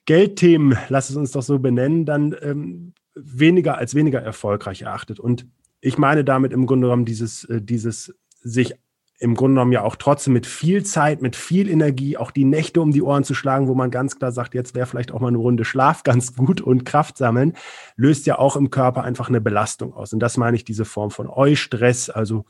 Geldthemen, 0.06 0.78
lass 0.90 1.10
es 1.10 1.16
uns 1.16 1.32
doch 1.32 1.42
so 1.42 1.60
benennen, 1.60 2.06
dann 2.06 2.36
ähm, 2.42 2.94
weniger 3.16 3.78
als 3.78 3.96
weniger 3.96 4.22
erfolgreich 4.22 4.84
erachtet. 4.84 5.20
Und 5.20 5.48
ich 5.82 5.98
meine 5.98 6.24
damit 6.24 6.54
im 6.54 6.66
Grunde 6.66 6.88
genommen 6.88 7.06
dieses, 7.06 7.44
äh, 7.46 7.62
dieses 7.62 8.16
sich 8.42 8.76
im 9.20 9.36
Grunde 9.36 9.56
genommen 9.56 9.74
ja 9.74 9.84
auch 9.84 9.98
trotzdem 9.98 10.34
mit 10.34 10.46
viel 10.46 10.86
Zeit, 10.86 11.22
mit 11.22 11.36
viel 11.36 11.70
Energie, 11.70 12.16
auch 12.16 12.32
die 12.32 12.46
Nächte 12.46 12.80
um 12.80 12.92
die 12.92 13.02
Ohren 13.02 13.26
zu 13.26 13.34
schlagen, 13.34 13.68
wo 13.68 13.76
man 13.76 13.92
ganz 13.92 14.18
klar 14.18 14.32
sagt, 14.32 14.54
jetzt 14.54 14.76
wäre 14.76 14.86
vielleicht 14.86 15.12
auch 15.12 15.20
mal 15.20 15.28
eine 15.28 15.38
Runde 15.38 15.66
Schlaf 15.66 16.04
ganz 16.06 16.36
gut 16.36 16.62
und 16.62 16.86
Kraft 16.86 17.18
sammeln, 17.18 17.54
löst 17.98 18.26
ja 18.26 18.40
auch 18.40 18.56
im 18.56 18.70
Körper 18.70 19.04
einfach 19.04 19.28
eine 19.28 19.42
Belastung 19.42 19.94
aus. 19.94 20.14
Und 20.14 20.20
das 20.20 20.38
meine 20.38 20.56
ich, 20.56 20.64
diese 20.64 20.86
Form 20.86 21.12
von 21.12 21.28
Eustress, 21.28 22.10
also 22.10 22.46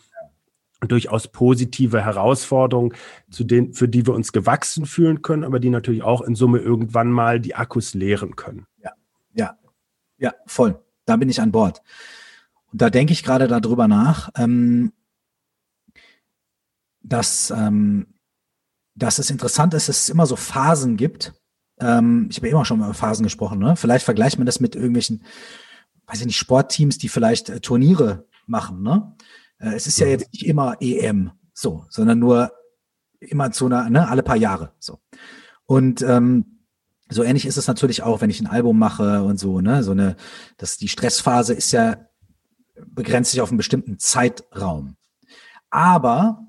durchaus 0.87 1.27
positive 1.27 2.05
Herausforderungen, 2.05 2.93
zu 3.31 3.43
denen, 3.43 3.73
für 3.73 3.89
die 3.89 4.05
wir 4.05 4.13
uns 4.13 4.31
gewachsen 4.31 4.85
fühlen 4.85 5.21
können, 5.23 5.43
aber 5.43 5.59
die 5.59 5.71
natürlich 5.71 6.03
auch 6.03 6.21
in 6.21 6.35
Summe 6.35 6.59
irgendwann 6.59 7.11
mal 7.11 7.39
die 7.39 7.55
Akkus 7.55 7.95
leeren 7.95 8.35
können. 8.35 8.65
Ja, 8.81 8.91
ja, 9.33 9.57
ja, 10.19 10.33
voll. 10.45 10.79
Da 11.05 11.17
bin 11.17 11.29
ich 11.29 11.41
an 11.41 11.51
Bord. 11.51 11.81
Und 12.71 12.81
da 12.81 12.91
denke 12.91 13.11
ich 13.11 13.23
gerade 13.23 13.47
darüber 13.47 13.87
nach. 13.87 14.29
Ähm, 14.37 14.93
dass, 17.09 17.51
ähm, 17.51 18.07
dass 18.95 19.19
es 19.19 19.29
interessant 19.29 19.73
ist, 19.73 19.89
dass 19.89 20.03
es 20.03 20.09
immer 20.09 20.25
so 20.25 20.35
Phasen 20.35 20.97
gibt. 20.97 21.33
Ähm, 21.79 22.27
ich 22.29 22.37
habe 22.37 22.47
ja 22.47 22.53
immer 22.53 22.65
schon 22.65 22.79
über 22.79 22.93
Phasen 22.93 23.23
gesprochen. 23.23 23.59
Ne? 23.59 23.75
Vielleicht 23.75 24.05
vergleicht 24.05 24.37
man 24.37 24.45
das 24.45 24.59
mit 24.59 24.75
irgendwelchen, 24.75 25.23
weiß 26.07 26.21
ich 26.21 26.25
nicht, 26.27 26.37
Sportteams, 26.37 26.97
die 26.97 27.09
vielleicht 27.09 27.49
äh, 27.49 27.59
Turniere 27.59 28.27
machen. 28.45 28.81
Ne? 28.81 29.15
Äh, 29.59 29.75
es 29.75 29.87
ist 29.87 29.99
ja 29.99 30.07
jetzt 30.07 30.31
nicht 30.33 30.45
immer 30.45 30.77
EM, 30.81 31.31
so, 31.53 31.85
sondern 31.89 32.19
nur 32.19 32.51
immer 33.19 33.51
zu 33.51 33.65
einer, 33.65 33.89
ne, 33.89 34.07
alle 34.07 34.23
paar 34.23 34.37
Jahre. 34.37 34.73
So. 34.79 34.99
Und 35.65 36.01
ähm, 36.01 36.65
so 37.09 37.23
ähnlich 37.23 37.45
ist 37.45 37.57
es 37.57 37.67
natürlich 37.67 38.03
auch, 38.03 38.21
wenn 38.21 38.29
ich 38.29 38.39
ein 38.39 38.47
Album 38.47 38.79
mache 38.79 39.23
und 39.23 39.39
so, 39.39 39.59
ne, 39.61 39.83
so 39.83 39.91
eine, 39.91 40.15
das, 40.57 40.77
die 40.77 40.87
Stressphase 40.87 41.53
ist 41.53 41.71
ja 41.71 41.97
begrenzt 42.85 43.31
sich 43.31 43.41
auf 43.41 43.49
einen 43.49 43.57
bestimmten 43.57 43.99
Zeitraum. 43.99 44.95
Aber 45.69 46.45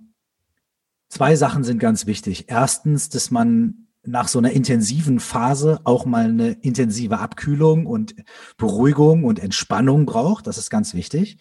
Zwei 1.11 1.35
Sachen 1.35 1.65
sind 1.65 1.81
ganz 1.81 2.07
wichtig. 2.07 2.45
Erstens, 2.49 3.09
dass 3.09 3.33
man 3.33 3.89
nach 4.05 4.29
so 4.29 4.39
einer 4.39 4.53
intensiven 4.53 5.19
Phase 5.19 5.81
auch 5.83 6.07
mal 6.07 6.27
eine 6.27 6.53
intensive 6.53 7.19
Abkühlung 7.19 7.85
und 7.85 8.15
Beruhigung 8.57 9.25
und 9.25 9.41
Entspannung 9.41 10.07
braucht. 10.07 10.47
Das 10.47 10.57
ist 10.57 10.71
ganz 10.71 10.95
wichtig. 10.95 11.39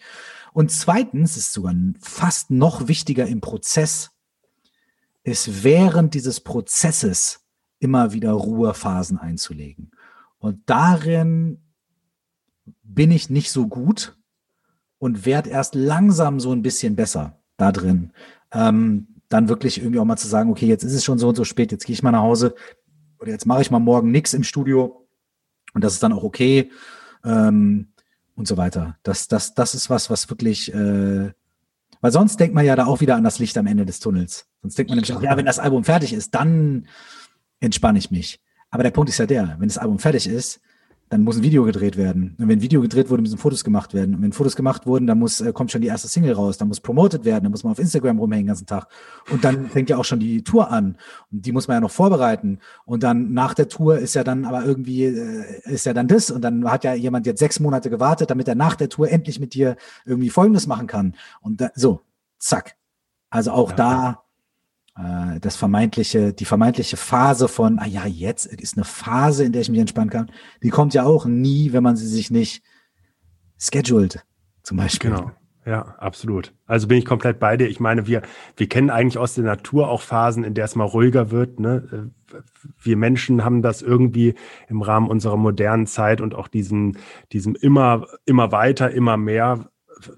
Und 0.54 0.72
zweitens 0.72 1.38
ist 1.38 1.54
sogar 1.54 1.76
fast 2.02 2.50
noch 2.50 2.88
wichtiger 2.88 3.28
im 3.28 3.42
Prozess, 3.42 4.10
ist 5.24 5.64
während 5.64 6.16
dieses 6.16 6.40
Prozesses 6.40 7.46
immer 7.78 8.12
wieder 8.12 8.32
Ruhephasen 8.32 9.20
einzulegen. 9.20 9.92
Und 10.40 10.64
darin 10.66 11.62
bin 12.82 13.12
ich 13.12 13.30
nicht 13.30 13.52
so 13.52 13.68
gut 13.68 14.18
und 14.98 15.28
werde 15.28 15.52
erst 15.52 15.76
langsam 15.76 16.40
so 16.40 16.52
ein 16.52 16.64
bisschen 16.64 16.96
besser 16.96 17.40
da 17.56 17.72
drin. 17.72 18.12
Ähm, 18.52 19.19
dann 19.30 19.48
wirklich 19.48 19.80
irgendwie 19.80 20.00
auch 20.00 20.06
mal 20.06 20.18
zu 20.18 20.28
sagen, 20.28 20.50
okay, 20.50 20.66
jetzt 20.66 20.84
ist 20.84 20.94
es 20.94 21.04
schon 21.04 21.20
so 21.20 21.30
und 21.30 21.36
so 21.36 21.44
spät, 21.44 21.72
jetzt 21.72 21.86
gehe 21.86 21.94
ich 21.94 22.04
mal 22.04 22.12
nach 22.12 22.22
Hause 22.22 22.56
oder 23.20 23.32
jetzt 23.32 23.46
mache 23.46 23.62
ich 23.62 23.72
mal 23.72 23.80
morgen 23.80 24.12
nichts 24.12 24.34
im 24.34 24.44
Studio 24.44 25.08
und 25.74 25.84
das 25.84 25.94
ist 25.94 26.04
dann 26.04 26.14
auch 26.14 26.24
okay 26.24 26.72
ähm, 27.24 27.90
und 28.36 28.48
so 28.48 28.58
weiter. 28.58 28.98
Das, 29.04 29.28
das, 29.28 29.54
das 29.54 29.76
ist 29.76 29.90
was, 29.90 30.10
was 30.10 30.30
wirklich, 30.30 30.74
äh, 30.74 31.32
weil 32.02 32.12
sonst 32.12 32.40
denkt 32.40 32.56
man 32.56 32.66
ja 32.66 32.76
da 32.76 32.86
auch 32.86 33.02
wieder 33.02 33.16
an 33.16 33.24
das 33.24 33.40
Licht 33.40 33.58
am 33.58 33.68
Ende 33.68 33.86
des 33.86 34.00
Tunnels. 34.00 34.48
Sonst 34.62 34.78
denkt 34.78 34.90
man 34.90 34.98
nämlich 34.98 35.14
auch, 35.14 35.22
ja, 35.22 35.38
wenn 35.38 35.46
das 35.46 35.60
Album 35.60 35.84
fertig 35.84 36.14
ist, 36.14 36.34
dann 36.34 36.88
entspanne 37.60 38.00
ich 38.00 38.10
mich. 38.10 38.42
Aber 38.72 38.84
der 38.84 38.92
Punkt 38.92 39.10
ist 39.10 39.18
ja 39.18 39.26
der, 39.26 39.58
wenn 39.60 39.68
das 39.68 39.78
Album 39.78 40.00
fertig 40.00 40.28
ist, 40.28 40.62
dann 41.10 41.24
muss 41.24 41.38
ein 41.38 41.44
Video 41.44 41.64
gedreht 41.64 41.98
werden. 41.98 42.36
Und 42.38 42.48
wenn 42.48 42.60
ein 42.60 42.62
Video 42.62 42.82
gedreht 42.82 43.10
wurde, 43.10 43.24
müssen 43.24 43.40
Fotos 43.40 43.64
gemacht 43.64 43.96
werden. 43.96 44.16
Und 44.16 44.22
wenn 44.22 44.32
Fotos 44.32 44.56
gemacht 44.56 44.86
wurden, 44.86 45.08
dann 45.08 45.18
muss, 45.18 45.42
äh, 45.42 45.52
kommt 45.52 45.72
schon 45.72 45.82
die 45.82 45.88
erste 45.88 46.08
Single 46.08 46.34
raus, 46.34 46.58
dann 46.58 46.68
muss 46.68 46.80
promoted 46.80 47.26
werden, 47.26 47.44
dann 47.44 47.52
muss 47.52 47.64
man 47.64 47.72
auf 47.72 47.80
Instagram 47.80 48.20
rumhängen 48.20 48.46
den 48.46 48.48
ganzen 48.48 48.68
Tag. 48.68 48.88
Und 49.32 49.44
dann 49.44 49.70
fängt 49.70 49.90
ja 49.90 49.98
auch 49.98 50.06
schon 50.06 50.20
die 50.20 50.44
Tour 50.44 50.72
an. 50.72 50.98
Und 51.32 51.46
die 51.46 51.52
muss 51.52 51.68
man 51.68 51.76
ja 51.76 51.82
noch 51.82 51.92
vorbereiten. 51.92 52.60
Und 52.86 53.02
dann 53.02 53.34
nach 53.34 53.56
der 53.56 53.68
Tour 53.68 53.98
ist 53.98 54.14
ja 54.14 54.24
dann 54.24 54.46
aber 54.46 54.64
irgendwie, 54.64 55.06
äh, 55.06 55.62
ist 55.66 55.88
ja 55.88 55.94
dann 55.94 56.08
das. 56.08 56.30
Und 56.30 56.42
dann 56.42 56.70
hat 56.70 56.84
ja 56.84 56.94
jemand 56.94 57.26
jetzt 57.26 57.40
sechs 57.40 57.60
Monate 57.60 57.90
gewartet, 57.90 58.30
damit 58.30 58.48
er 58.48 58.56
nach 58.56 58.76
der 58.76 58.90
Tour 58.90 59.10
endlich 59.10 59.40
mit 59.40 59.56
dir 59.56 59.78
irgendwie 60.06 60.30
Folgendes 60.30 60.68
machen 60.68 60.86
kann. 60.86 61.16
Und 61.42 61.62
da, 61.62 61.72
so, 61.74 62.02
zack. 62.38 62.76
Also 63.32 63.52
auch 63.52 63.72
ja. 63.72 63.76
da 63.76 64.24
äh, 65.00 65.40
das 65.40 65.56
vermeintliche, 65.56 66.34
die 66.34 66.46
vermeintliche 66.46 66.98
Phase 66.98 67.48
von, 67.48 67.80
ah 67.80 67.88
ja, 67.88 68.06
jetzt 68.06 68.46
ist 68.46 68.78
eine 68.78 68.86
Phase, 68.86 69.46
in 69.46 69.52
der 69.52 69.62
ich 69.62 69.70
mich 69.70 69.80
entspannen 69.80 70.10
kann, 70.10 70.32
die 70.62 70.70
kommt 70.70 70.94
ja 70.94 71.04
auch 71.04 71.26
nie, 71.26 71.74
wenn 71.74 71.84
man 71.84 71.96
sie 71.96 72.08
sich 72.08 72.32
nicht 72.32 72.64
scheduled, 73.58 74.26
zum 74.64 74.78
Beispiel. 74.78 75.12
Genau. 75.12 75.32
Ja, 75.66 75.96
absolut. 76.00 76.54
Also 76.66 76.88
bin 76.88 76.98
ich 76.98 77.06
komplett 77.06 77.40
bei 77.40 77.56
dir. 77.56 77.68
Ich 77.68 77.80
meine, 77.80 78.08
wir, 78.08 78.24
wir 78.56 78.68
kennen 78.68 78.90
eigentlich 78.90 79.20
aus 79.20 79.36
der 79.36 79.44
Natur 79.44 79.90
auch 79.90 80.02
Phasen, 80.02 80.44
in 80.44 80.56
der 80.56 80.66
es 80.66 80.76
mal 80.76 80.86
ruhiger 80.86 81.30
wird. 81.30 81.60
Ne? 81.60 82.12
Wir 82.82 82.98
Menschen 82.98 83.46
haben 83.46 83.62
das 83.62 83.82
irgendwie 83.82 84.34
im 84.68 84.82
Rahmen 84.82 85.10
unserer 85.10 85.38
modernen 85.38 85.86
Zeit 85.86 86.22
und 86.22 86.34
auch 86.34 86.48
diesen, 86.48 86.98
diesem 87.34 87.56
immer, 87.56 88.08
immer 88.26 88.52
weiter, 88.52 88.90
immer 88.90 89.18
mehr 89.18 89.70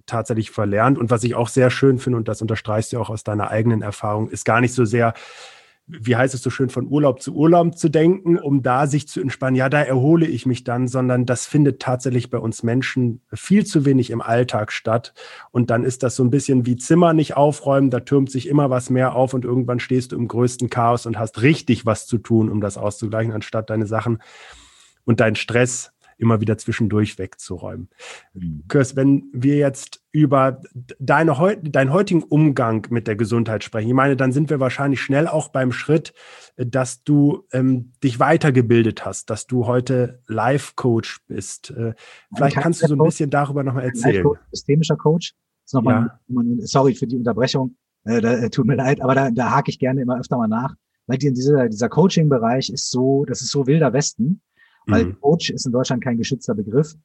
tatsächlich 0.05 0.51
verlernt. 0.51 0.97
Und 0.97 1.09
was 1.09 1.23
ich 1.23 1.35
auch 1.35 1.47
sehr 1.47 1.69
schön 1.69 1.99
finde, 1.99 2.17
und 2.17 2.27
das 2.27 2.41
unterstreichst 2.41 2.93
du 2.93 2.99
auch 2.99 3.09
aus 3.09 3.23
deiner 3.23 3.49
eigenen 3.49 3.81
Erfahrung, 3.81 4.29
ist 4.29 4.45
gar 4.45 4.61
nicht 4.61 4.73
so 4.73 4.85
sehr, 4.85 5.13
wie 5.87 6.15
heißt 6.15 6.33
es 6.33 6.41
so 6.41 6.49
schön, 6.49 6.69
von 6.69 6.87
Urlaub 6.87 7.21
zu 7.21 7.33
Urlaub 7.33 7.77
zu 7.77 7.89
denken, 7.89 8.37
um 8.37 8.63
da 8.63 8.87
sich 8.87 9.07
zu 9.07 9.19
entspannen. 9.19 9.55
Ja, 9.55 9.67
da 9.67 9.81
erhole 9.81 10.25
ich 10.25 10.45
mich 10.45 10.63
dann, 10.63 10.87
sondern 10.87 11.25
das 11.25 11.45
findet 11.45 11.81
tatsächlich 11.81 12.29
bei 12.29 12.37
uns 12.37 12.63
Menschen 12.63 13.21
viel 13.33 13.65
zu 13.65 13.83
wenig 13.85 14.09
im 14.09 14.21
Alltag 14.21 14.71
statt. 14.71 15.13
Und 15.51 15.69
dann 15.69 15.83
ist 15.83 16.03
das 16.03 16.15
so 16.15 16.23
ein 16.23 16.29
bisschen 16.29 16.65
wie 16.65 16.77
Zimmer 16.77 17.13
nicht 17.13 17.35
aufräumen, 17.35 17.89
da 17.89 17.99
türmt 17.99 18.31
sich 18.31 18.47
immer 18.47 18.69
was 18.69 18.89
mehr 18.89 19.15
auf 19.15 19.33
und 19.33 19.43
irgendwann 19.43 19.79
stehst 19.79 20.11
du 20.11 20.15
im 20.15 20.27
größten 20.27 20.69
Chaos 20.69 21.05
und 21.05 21.19
hast 21.19 21.41
richtig 21.41 21.85
was 21.85 22.07
zu 22.07 22.17
tun, 22.17 22.49
um 22.49 22.61
das 22.61 22.77
auszugleichen, 22.77 23.33
anstatt 23.33 23.69
deine 23.69 23.87
Sachen 23.87 24.21
und 25.03 25.19
deinen 25.19 25.35
Stress 25.35 25.91
immer 26.21 26.39
wieder 26.39 26.57
zwischendurch 26.57 27.17
wegzuräumen. 27.17 27.89
Mhm. 28.33 28.63
Kurs, 28.69 28.95
wenn 28.95 29.29
wir 29.33 29.57
jetzt 29.57 30.03
über 30.11 30.61
deine, 30.99 31.57
deinen 31.63 31.91
heutigen 31.91 32.23
Umgang 32.23 32.87
mit 32.89 33.07
der 33.07 33.15
Gesundheit 33.15 33.63
sprechen, 33.63 33.89
ich 33.89 33.93
meine, 33.93 34.15
dann 34.15 34.31
sind 34.31 34.49
wir 34.49 34.59
wahrscheinlich 34.59 35.01
schnell 35.01 35.27
auch 35.27 35.49
beim 35.49 35.71
Schritt, 35.71 36.13
dass 36.57 37.03
du 37.03 37.47
ähm, 37.51 37.93
dich 38.03 38.19
weitergebildet 38.19 39.03
hast, 39.05 39.29
dass 39.29 39.47
du 39.47 39.65
heute 39.65 40.21
Life-Coach 40.27 41.21
bist. 41.27 41.71
Äh, 41.71 41.93
vielleicht 42.35 42.57
kannst 42.57 42.83
du 42.83 42.87
so 42.87 42.95
ein 42.95 43.03
bisschen 43.03 43.29
darüber 43.29 43.63
nochmal 43.63 43.85
erzählen. 43.85 44.23
Coach, 44.23 44.39
systemischer 44.51 44.97
Coach. 44.97 45.33
Ja. 45.73 46.19
sorry 46.59 46.93
für 46.95 47.07
die 47.07 47.15
Unterbrechung, 47.15 47.77
äh, 48.03 48.19
da, 48.19 48.33
äh, 48.33 48.49
tut 48.49 48.65
mir 48.65 48.75
leid, 48.75 49.01
aber 49.01 49.15
da, 49.15 49.31
da 49.31 49.51
hake 49.51 49.71
ich 49.71 49.79
gerne 49.79 50.01
immer 50.01 50.19
öfter 50.19 50.37
mal 50.37 50.49
nach, 50.49 50.75
weil 51.07 51.17
dieser, 51.17 51.69
dieser 51.69 51.87
Coaching-Bereich 51.87 52.69
ist 52.69 52.91
so, 52.91 53.23
das 53.25 53.41
ist 53.41 53.51
so 53.51 53.67
wilder 53.67 53.93
Westen 53.93 54.41
weil 54.85 55.05
mhm. 55.05 55.19
Coach 55.21 55.49
ist 55.49 55.65
in 55.65 55.71
Deutschland 55.71 56.03
kein 56.03 56.17
geschützter 56.17 56.55
Begriff. 56.55 56.95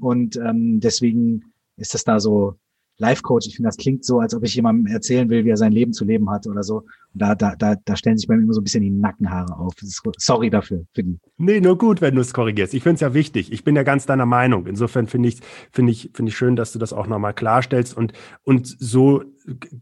Und 0.00 0.36
ähm, 0.36 0.80
deswegen 0.80 1.52
ist 1.76 1.94
das 1.94 2.04
da 2.04 2.18
so 2.18 2.56
Life-Coach. 2.98 3.46
Ich 3.46 3.56
finde, 3.56 3.68
das 3.68 3.76
klingt 3.76 4.04
so, 4.04 4.20
als 4.20 4.34
ob 4.34 4.44
ich 4.44 4.54
jemandem 4.54 4.86
erzählen 4.86 5.28
will, 5.30 5.44
wie 5.44 5.50
er 5.50 5.56
sein 5.56 5.72
Leben 5.72 5.92
zu 5.92 6.04
leben 6.04 6.30
hat 6.30 6.46
oder 6.46 6.62
so. 6.62 6.78
Und 6.78 7.22
da, 7.22 7.34
da, 7.34 7.54
da, 7.56 7.76
da 7.84 7.96
stellen 7.96 8.18
sich 8.18 8.26
bei 8.26 8.36
mir 8.36 8.42
immer 8.42 8.52
so 8.52 8.60
ein 8.60 8.64
bisschen 8.64 8.82
die 8.82 8.90
Nackenhaare 8.90 9.56
auf. 9.56 9.72
Sorry 10.16 10.50
dafür. 10.50 10.84
Für 10.94 11.02
die. 11.02 11.18
Nee, 11.36 11.60
nur 11.60 11.78
gut, 11.78 12.00
wenn 12.00 12.14
du 12.14 12.20
es 12.20 12.34
korrigierst. 12.34 12.74
Ich 12.74 12.82
finde 12.82 12.96
es 12.96 13.00
ja 13.00 13.14
wichtig. 13.14 13.52
Ich 13.52 13.64
bin 13.64 13.76
ja 13.76 13.84
ganz 13.84 14.06
deiner 14.06 14.26
Meinung. 14.26 14.66
Insofern 14.66 15.06
finde 15.06 15.28
ich, 15.28 15.40
finde 15.72 15.92
ich, 15.92 16.10
finde 16.12 16.30
ich 16.30 16.36
schön, 16.36 16.56
dass 16.56 16.72
du 16.72 16.78
das 16.78 16.92
auch 16.92 17.06
nochmal 17.06 17.34
klarstellst. 17.34 17.96
Und, 17.96 18.12
und 18.42 18.66
so 18.66 19.22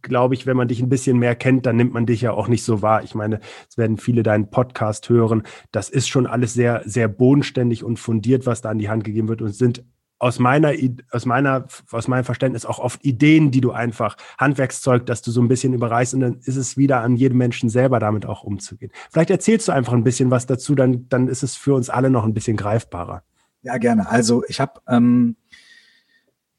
glaube 0.02 0.34
ich, 0.34 0.46
wenn 0.46 0.56
man 0.56 0.68
dich 0.68 0.80
ein 0.80 0.88
bisschen 0.88 1.18
mehr 1.18 1.34
kennt, 1.34 1.66
dann 1.66 1.76
nimmt 1.76 1.92
man 1.92 2.06
dich 2.06 2.20
ja 2.20 2.32
auch 2.32 2.48
nicht 2.48 2.62
so 2.62 2.82
wahr. 2.82 3.02
Ich 3.02 3.14
meine, 3.14 3.40
es 3.68 3.76
werden 3.76 3.96
viele 3.96 4.22
deinen 4.22 4.50
Podcast 4.50 5.08
hören. 5.08 5.42
Das 5.72 5.88
ist 5.88 6.08
schon 6.08 6.26
alles 6.26 6.54
sehr, 6.54 6.82
sehr 6.84 7.08
bodenständig 7.08 7.82
und 7.82 7.98
fundiert, 7.98 8.46
was 8.46 8.60
da 8.60 8.70
an 8.70 8.78
die 8.78 8.88
Hand 8.88 9.04
gegeben 9.04 9.28
wird 9.28 9.42
und 9.42 9.54
sind 9.54 9.84
aus 10.18 10.38
meiner, 10.38 10.72
aus 11.10 11.26
meiner, 11.26 11.66
aus 11.90 12.08
meinem 12.08 12.24
Verständnis 12.24 12.64
auch 12.64 12.78
oft 12.78 13.04
Ideen, 13.04 13.50
die 13.50 13.60
du 13.60 13.72
einfach, 13.72 14.16
Handwerkszeug, 14.38 15.06
dass 15.06 15.22
du 15.22 15.30
so 15.30 15.42
ein 15.42 15.48
bisschen 15.48 15.74
überreichst 15.74 16.14
und 16.14 16.20
dann 16.20 16.38
ist 16.44 16.56
es 16.56 16.76
wieder 16.76 17.02
an 17.02 17.16
jedem 17.16 17.38
Menschen 17.38 17.68
selber 17.68 17.98
damit 17.98 18.24
auch 18.24 18.42
umzugehen. 18.42 18.92
Vielleicht 19.10 19.30
erzählst 19.30 19.68
du 19.68 19.72
einfach 19.72 19.92
ein 19.92 20.04
bisschen 20.04 20.30
was 20.30 20.46
dazu, 20.46 20.74
dann, 20.74 21.08
dann 21.08 21.28
ist 21.28 21.42
es 21.42 21.56
für 21.56 21.74
uns 21.74 21.90
alle 21.90 22.10
noch 22.10 22.24
ein 22.24 22.34
bisschen 22.34 22.56
greifbarer. 22.56 23.22
Ja, 23.62 23.76
gerne. 23.78 24.08
Also 24.08 24.44
ich 24.48 24.60
habe 24.60 24.80
ähm, 24.88 25.36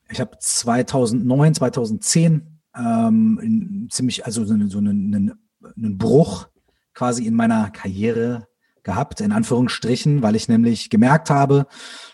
ich 0.10 0.20
habe 0.20 0.38
2009, 0.40 1.54
2010 1.56 2.60
ähm, 2.76 3.88
ziemlich, 3.92 4.26
also 4.26 4.46
so, 4.46 4.56
so 4.68 4.78
einen, 4.78 5.38
einen 5.76 5.98
Bruch 5.98 6.48
quasi 6.94 7.26
in 7.26 7.34
meiner 7.34 7.70
Karriere 7.72 8.48
gehabt, 8.88 9.20
in 9.20 9.34
Anführungsstrichen, 9.34 10.24
weil 10.24 10.36
ich 10.38 10.48
nämlich 10.48 10.90
gemerkt 10.90 11.30
habe, 11.30 11.68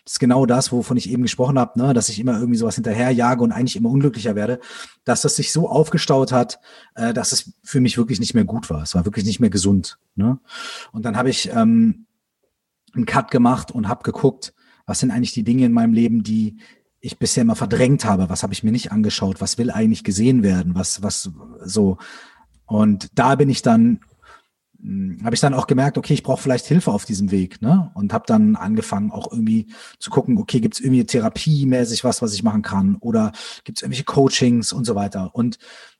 das 0.04 0.14
ist 0.14 0.20
genau 0.20 0.46
das, 0.48 0.72
wovon 0.72 0.98
ich 0.98 1.10
eben 1.10 1.22
gesprochen 1.22 1.60
habe, 1.60 1.80
ne, 1.80 1.94
dass 1.94 2.10
ich 2.10 2.20
immer 2.20 2.34
irgendwie 2.34 2.58
sowas 2.58 2.76
hinterherjage 2.76 3.44
und 3.44 3.52
eigentlich 3.52 3.76
immer 3.76 3.90
unglücklicher 3.90 4.36
werde, 4.36 4.60
dass 5.06 5.22
das 5.22 5.36
sich 5.36 5.54
so 5.54 5.70
aufgestaut 5.70 6.32
hat, 6.32 6.60
äh, 6.96 7.14
dass 7.14 7.32
es 7.32 7.54
für 7.64 7.80
mich 7.80 7.98
wirklich 7.98 8.20
nicht 8.20 8.34
mehr 8.34 8.44
gut 8.44 8.72
war. 8.72 8.82
Es 8.82 8.96
war 8.96 9.06
wirklich 9.06 9.24
nicht 9.24 9.40
mehr 9.40 9.52
gesund. 9.52 10.00
Ne? 10.16 10.40
Und 10.92 11.06
dann 11.06 11.16
habe 11.16 11.30
ich 11.30 11.52
ähm, 11.52 12.08
einen 12.96 13.06
Cut 13.06 13.30
gemacht 13.30 13.72
und 13.72 13.88
habe 13.88 14.04
geguckt, 14.04 14.54
was 14.88 15.00
sind 15.00 15.12
eigentlich 15.12 15.34
die 15.34 15.44
Dinge 15.44 15.66
in 15.66 15.72
meinem 15.72 15.94
Leben, 15.94 16.24
die 16.24 16.58
ich 17.00 17.20
bisher 17.20 17.44
immer 17.44 17.56
verdrängt 17.56 18.04
habe, 18.04 18.30
was 18.30 18.42
habe 18.42 18.54
ich 18.54 18.64
mir 18.64 18.72
nicht 18.72 18.92
angeschaut, 18.92 19.42
was 19.42 19.60
will 19.60 19.70
eigentlich 19.70 20.04
gesehen 20.04 20.42
werden, 20.42 20.74
was, 20.74 21.04
was 21.04 21.30
so. 21.64 21.98
Und 22.66 23.10
da 23.14 23.36
bin 23.36 23.50
ich 23.50 23.62
dann, 23.62 24.00
habe 25.24 25.34
ich 25.34 25.39
dann 25.39 25.54
auch 25.54 25.67
gemerkt, 25.67 25.98
okay, 25.98 26.13
ich 26.13 26.24
brauche 26.24 26.41
vielleicht 26.41 26.65
Hilfe 26.65 26.91
auf 26.91 27.06
diesem 27.06 27.32
Weg, 27.32 27.62
ne? 27.62 27.91
Und 27.93 28.12
habe 28.12 28.26
dann 28.28 28.56
angefangen, 28.56 29.12
auch 29.12 29.32
irgendwie 29.32 29.67
zu 29.98 30.10
gucken, 30.10 30.38
okay, 30.38 30.60
gibt 30.60 30.76
es 30.76 30.82
irgendwie 30.82 31.06
therapiemäßig 31.06 32.04
was, 32.04 32.22
was 32.22 32.34
ich 32.34 32.43
machen 32.43 32.63
kann? 32.63 32.98
Oder 33.00 33.32
gibt 33.63 33.78
es 33.78 33.82
irgendwelche 33.82 34.04
Coachings 34.04 34.74
und 34.74 34.86
so 34.86 34.96
weiter? 34.96 35.34
Und 35.34 35.58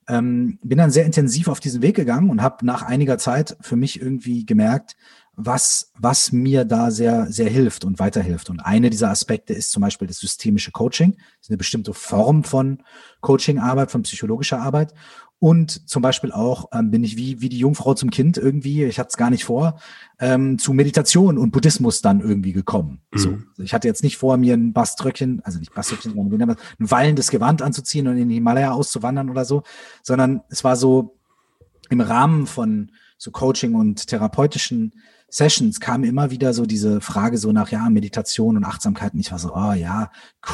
ähm, 0.10 0.60
bin 0.62 0.78
dann 0.78 0.92
sehr 0.92 1.06
intensiv 1.06 1.48
auf 1.48 1.62
diesen 1.62 1.82
Weg 1.82 1.96
gegangen 1.96 2.30
und 2.30 2.42
habe 2.42 2.66
nach 2.66 2.82
einiger 2.82 3.18
Zeit 3.18 3.56
für 3.62 3.78
mich 3.78 4.02
irgendwie 4.02 4.46
gemerkt, 4.46 4.96
was, 5.36 5.92
was 5.98 6.32
mir 6.32 6.64
da 6.64 6.92
sehr, 6.92 7.32
sehr 7.32 7.50
hilft 7.50 7.86
und 7.86 8.00
weiterhilft. 8.00 8.50
Und 8.50 8.60
eine 8.60 8.90
dieser 8.90 9.10
Aspekte 9.10 9.54
ist 9.54 9.72
zum 9.72 9.82
Beispiel 9.82 10.08
das 10.08 10.20
systemische 10.20 10.72
Coaching. 10.72 11.14
Das 11.14 11.44
ist 11.44 11.50
eine 11.50 11.58
bestimmte 11.58 11.94
Form 11.94 12.44
von 12.44 12.84
Coachingarbeit, 13.22 13.90
von 13.90 14.04
psychologischer 14.04 14.62
Arbeit. 14.62 14.94
Und 15.44 15.90
zum 15.90 16.02
Beispiel 16.02 16.32
auch 16.32 16.70
ähm, 16.72 16.90
bin 16.90 17.04
ich 17.04 17.18
wie, 17.18 17.42
wie 17.42 17.50
die 17.50 17.58
Jungfrau 17.58 17.96
zum 17.96 18.12
Kind 18.12 18.38
irgendwie, 18.38 18.86
ich 18.86 18.98
hatte 18.98 19.10
es 19.10 19.18
gar 19.18 19.30
nicht 19.30 19.44
vor, 19.44 19.78
ähm, 20.18 20.58
zu 20.58 20.72
Meditation 20.72 21.38
und 21.38 21.52
Buddhismus 21.52 22.02
dann 22.02 22.22
irgendwie 22.22 22.54
gekommen. 22.54 23.02
Mhm. 23.12 23.20
So, 23.20 23.38
ich 23.58 23.74
hatte 23.74 23.90
jetzt 23.90 24.04
nicht 24.04 24.16
vor, 24.16 24.38
mir 24.38 24.54
ein 24.54 24.72
Baströckchen, 24.72 25.42
also 25.44 25.60
nicht 25.60 25.74
Baströckchen, 25.74 26.14
sondern 26.14 26.52
ein 26.52 26.58
wallendes 26.80 27.30
Gewand 27.30 27.62
anzuziehen 27.62 28.08
und 28.08 28.16
in 28.16 28.30
die 28.30 28.36
Himalaya 28.36 28.72
auszuwandern 28.72 29.30
oder 29.30 29.44
so, 29.44 29.64
sondern 30.02 30.44
es 30.48 30.64
war 30.64 30.78
so 30.78 31.18
im 31.90 32.00
Rahmen 32.00 32.48
von 32.48 32.94
so 33.18 33.30
Coaching 33.32 33.76
und 33.76 34.08
therapeutischen 34.08 34.94
Sessions 35.28 35.82
kam 35.82 36.06
immer 36.06 36.32
wieder 36.32 36.54
so 36.54 36.66
diese 36.66 37.02
Frage 37.02 37.38
so 37.38 37.52
nach, 37.52 37.68
ja, 37.70 37.90
Meditation 37.90 38.56
und 38.56 38.64
Achtsamkeit. 38.64 39.14
Und 39.14 39.20
ich 39.20 39.34
war 39.34 39.40
so, 39.40 39.54
oh 39.54 39.74
ja, 39.74 40.10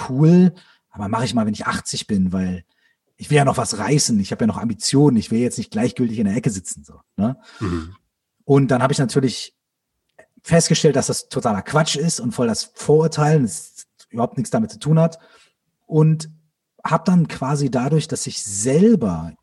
cool, 0.09 0.51
aber 0.89 1.09
mache 1.09 1.25
ich 1.25 1.35
mal, 1.35 1.45
wenn 1.45 1.53
ich 1.53 1.67
80 1.67 2.07
bin, 2.07 2.33
weil 2.33 2.63
ich 3.19 3.29
will 3.29 3.35
ja 3.35 3.45
noch 3.45 3.57
was 3.57 3.77
reißen, 3.77 4.17
ich 4.21 4.31
habe 4.31 4.43
ja 4.43 4.47
noch 4.47 4.57
Ambitionen, 4.57 5.17
ich 5.17 5.29
will 5.29 5.39
jetzt 5.39 5.57
nicht 5.57 5.71
gleichgültig 5.71 6.19
in 6.19 6.25
der 6.25 6.37
Ecke 6.37 6.49
sitzen. 6.49 6.85
So, 6.85 7.01
ne? 7.17 7.37
Mhm. 7.59 7.93
Und 8.45 8.71
dann 8.71 8.81
habe 8.81 8.93
ich 8.93 8.99
natürlich 8.99 9.57
festgestellt, 10.41 10.95
dass 10.95 11.07
das 11.07 11.27
totaler 11.27 11.61
Quatsch 11.61 11.97
ist 11.97 12.21
und 12.21 12.31
voll 12.31 12.47
das 12.47 12.71
Vorurteil, 12.75 13.41
das 13.41 13.87
überhaupt 14.07 14.37
nichts 14.37 14.51
damit 14.51 14.71
zu 14.71 14.79
tun 14.79 14.97
hat. 14.97 15.19
Und 15.85 16.29
habe 16.81 17.03
dann 17.05 17.27
quasi 17.27 17.69
dadurch, 17.69 18.07
dass 18.07 18.25
ich 18.25 18.41
selber 18.41 19.33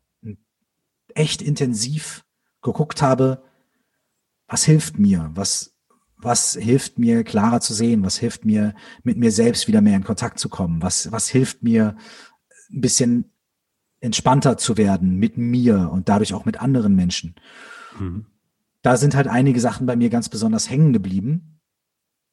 echt 1.13 1.43
intensiv 1.43 2.25
geguckt 2.63 3.03
habe, 3.03 3.43
was 4.47 4.63
hilft 4.63 4.97
mir? 4.97 5.29
Was, 5.35 5.75
was 6.17 6.55
hilft 6.55 6.97
mir 6.97 7.23
klarer 7.23 7.61
zu 7.61 7.75
sehen? 7.75 8.03
Was 8.03 8.17
hilft 8.17 8.43
mir, 8.43 8.73
mit 9.03 9.17
mir 9.17 9.31
selbst 9.31 9.67
wieder 9.67 9.81
mehr 9.81 9.97
in 9.97 10.03
Kontakt 10.03 10.39
zu 10.39 10.49
kommen? 10.49 10.81
Was, 10.81 11.11
was 11.11 11.29
hilft 11.29 11.61
mir, 11.61 11.95
ein 12.71 12.81
bisschen 12.81 13.31
entspannter 13.99 14.57
zu 14.57 14.77
werden 14.77 15.17
mit 15.17 15.37
mir 15.37 15.89
und 15.91 16.09
dadurch 16.09 16.33
auch 16.33 16.45
mit 16.45 16.61
anderen 16.61 16.95
Menschen? 16.95 17.35
Mhm. 17.99 18.25
Da 18.81 18.97
sind 18.97 19.15
halt 19.15 19.27
einige 19.27 19.59
Sachen 19.59 19.85
bei 19.85 19.95
mir 19.95 20.09
ganz 20.09 20.29
besonders 20.29 20.69
hängen 20.69 20.93
geblieben. 20.93 21.59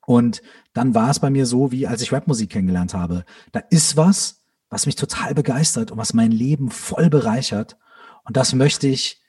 Und 0.07 0.42
dann 0.74 0.94
war 0.94 1.11
es 1.11 1.18
bei 1.18 1.31
mir 1.31 1.46
so, 1.46 1.72
wie 1.72 1.87
als 1.87 2.03
ich 2.03 2.12
Rapmusik 2.12 2.50
kennengelernt 2.50 2.94
habe. 2.94 3.24
Da 3.53 3.61
ist 3.70 3.96
was, 3.96 4.42
was 4.68 4.87
mich 4.87 4.96
total 4.96 5.35
begeistert 5.35 5.90
und 5.90 5.98
was 5.98 6.14
mein 6.14 6.31
Leben 6.31 6.70
voll 6.70 7.09
bereichert. 7.09 7.79
Und 8.24 8.37
das 8.37 8.55
möchte 8.55 8.87
ich 8.87 9.22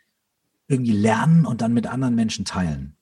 irgendwie 0.67 0.91
lernen 0.91 1.45
und 1.45 1.61
dann 1.61 1.73
mit 1.73 1.87
anderen 1.87 2.15
Menschen 2.15 2.45
teilen. 2.45 2.95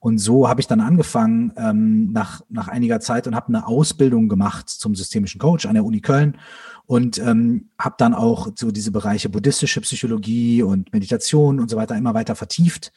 Und 0.00 0.18
so 0.18 0.48
habe 0.48 0.60
ich 0.60 0.66
dann 0.66 0.80
angefangen 0.80 1.52
ähm, 1.56 2.10
nach, 2.10 2.40
nach 2.48 2.66
einiger 2.66 2.98
Zeit 2.98 3.28
und 3.28 3.36
habe 3.36 3.48
eine 3.48 3.68
Ausbildung 3.68 4.28
gemacht 4.28 4.68
zum 4.68 4.96
systemischen 4.96 5.38
Coach 5.38 5.64
an 5.66 5.74
der 5.74 5.84
Uni 5.84 6.00
Köln 6.00 6.38
und 6.86 7.18
ähm, 7.18 7.70
habe 7.78 7.94
dann 7.98 8.14
auch 8.14 8.48
so 8.54 8.70
diese 8.70 8.90
Bereiche 8.90 9.28
buddhistische 9.28 9.80
Psychologie 9.80 10.62
und 10.62 10.92
Meditation 10.92 11.60
und 11.60 11.70
so 11.70 11.76
weiter 11.76 11.96
immer 11.96 12.14
weiter 12.14 12.34
vertieft. 12.34 12.92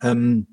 Ähm, 0.00 0.46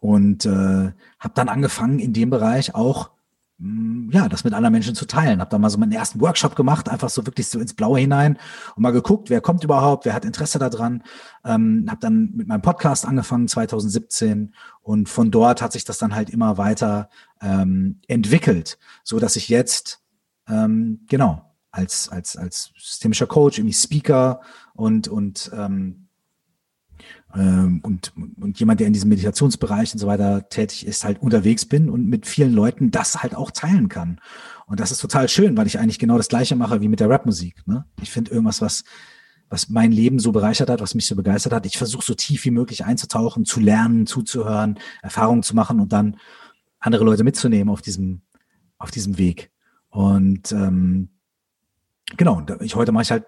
und 0.00 0.46
äh, 0.46 0.92
habe 1.18 1.34
dann 1.34 1.48
angefangen, 1.48 1.98
in 1.98 2.12
dem 2.12 2.30
Bereich 2.30 2.74
auch 2.74 3.10
mm, 3.58 4.10
ja, 4.10 4.28
das 4.28 4.44
mit 4.44 4.54
anderen 4.54 4.72
Menschen 4.72 4.94
zu 4.94 5.06
teilen. 5.06 5.40
Habe 5.40 5.50
da 5.50 5.58
mal 5.58 5.70
so 5.70 5.78
meinen 5.78 5.92
ersten 5.92 6.20
Workshop 6.20 6.54
gemacht, 6.54 6.88
einfach 6.88 7.10
so 7.10 7.26
wirklich 7.26 7.48
so 7.48 7.58
ins 7.58 7.74
Blaue 7.74 7.98
hinein 7.98 8.38
und 8.76 8.82
mal 8.82 8.92
geguckt, 8.92 9.28
wer 9.28 9.40
kommt 9.40 9.64
überhaupt, 9.64 10.04
wer 10.04 10.14
hat 10.14 10.24
Interesse 10.24 10.58
daran. 10.58 11.02
Ähm, 11.44 11.86
habe 11.88 12.00
dann 12.00 12.30
mit 12.34 12.46
meinem 12.46 12.62
Podcast 12.62 13.06
angefangen 13.06 13.48
2017 13.48 14.54
und 14.82 15.08
von 15.08 15.30
dort 15.30 15.62
hat 15.62 15.72
sich 15.72 15.84
das 15.84 15.98
dann 15.98 16.14
halt 16.14 16.30
immer 16.30 16.58
weiter 16.58 17.10
ähm, 17.40 18.00
entwickelt, 18.06 18.78
so 19.02 19.18
dass 19.18 19.34
ich 19.34 19.48
jetzt 19.48 20.00
ähm, 20.48 21.00
genau 21.08 21.47
als 21.78 22.08
als 22.08 22.36
als 22.36 22.72
systemischer 22.76 23.26
Coach, 23.26 23.58
irgendwie 23.58 23.74
Speaker 23.74 24.40
und 24.74 25.08
und 25.08 25.50
ähm, 25.54 26.08
ähm, 27.34 27.80
und, 27.82 28.12
und 28.40 28.58
jemand, 28.58 28.80
der 28.80 28.86
in 28.86 28.92
diesem 28.92 29.10
Meditationsbereich 29.10 29.92
und 29.92 29.98
so 29.98 30.06
weiter 30.06 30.48
tätig 30.48 30.86
ist, 30.86 31.04
halt 31.04 31.20
unterwegs 31.20 31.66
bin 31.66 31.90
und 31.90 32.06
mit 32.06 32.26
vielen 32.26 32.52
Leuten 32.52 32.90
das 32.90 33.22
halt 33.22 33.34
auch 33.34 33.50
teilen 33.50 33.88
kann. 33.88 34.20
Und 34.66 34.80
das 34.80 34.90
ist 34.90 35.00
total 35.00 35.28
schön, 35.28 35.56
weil 35.56 35.66
ich 35.66 35.78
eigentlich 35.78 35.98
genau 35.98 36.16
das 36.16 36.28
Gleiche 36.28 36.56
mache 36.56 36.80
wie 36.80 36.88
mit 36.88 37.00
der 37.00 37.10
Rapmusik. 37.10 37.66
Ne? 37.66 37.84
Ich 38.02 38.10
finde 38.10 38.30
irgendwas, 38.30 38.60
was, 38.60 38.84
was 39.48 39.68
mein 39.68 39.92
Leben 39.92 40.18
so 40.18 40.32
bereichert 40.32 40.70
hat, 40.70 40.80
was 40.80 40.94
mich 40.94 41.06
so 41.06 41.16
begeistert 41.16 41.52
hat. 41.52 41.66
Ich 41.66 41.78
versuche 41.78 42.04
so 42.04 42.14
tief 42.14 42.44
wie 42.44 42.50
möglich 42.50 42.84
einzutauchen, 42.84 43.44
zu 43.44 43.60
lernen, 43.60 44.06
zuzuhören, 44.06 44.78
Erfahrungen 45.02 45.42
zu 45.42 45.54
machen 45.54 45.80
und 45.80 45.92
dann 45.92 46.16
andere 46.80 47.04
Leute 47.04 47.24
mitzunehmen 47.24 47.72
auf 47.72 47.82
diesem, 47.82 48.22
auf 48.78 48.90
diesem 48.90 49.18
Weg. 49.18 49.50
Und 49.90 50.52
ähm, 50.52 51.10
genau, 52.16 52.42
ich 52.60 52.74
heute 52.74 52.92
mache 52.92 53.02
ich 53.02 53.10
halt 53.10 53.24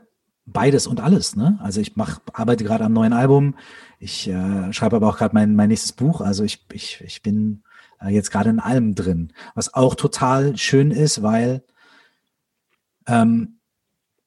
beides 0.46 0.86
und 0.86 1.00
alles. 1.00 1.36
Ne? 1.36 1.58
Also 1.62 1.80
ich 1.80 1.96
mach, 1.96 2.20
arbeite 2.32 2.64
gerade 2.64 2.84
am 2.84 2.92
neuen 2.92 3.12
Album. 3.12 3.56
Ich 3.98 4.28
äh, 4.28 4.72
schreibe 4.72 4.96
aber 4.96 5.08
auch 5.08 5.18
gerade 5.18 5.34
mein, 5.34 5.54
mein 5.54 5.68
nächstes 5.68 5.92
Buch. 5.92 6.20
Also 6.20 6.44
ich, 6.44 6.66
ich, 6.72 7.00
ich 7.04 7.22
bin 7.22 7.62
äh, 8.00 8.08
jetzt 8.08 8.30
gerade 8.30 8.50
in 8.50 8.60
allem 8.60 8.94
drin. 8.94 9.32
Was 9.54 9.74
auch 9.74 9.94
total 9.94 10.56
schön 10.56 10.90
ist, 10.90 11.22
weil 11.22 11.62
ähm, 13.06 13.60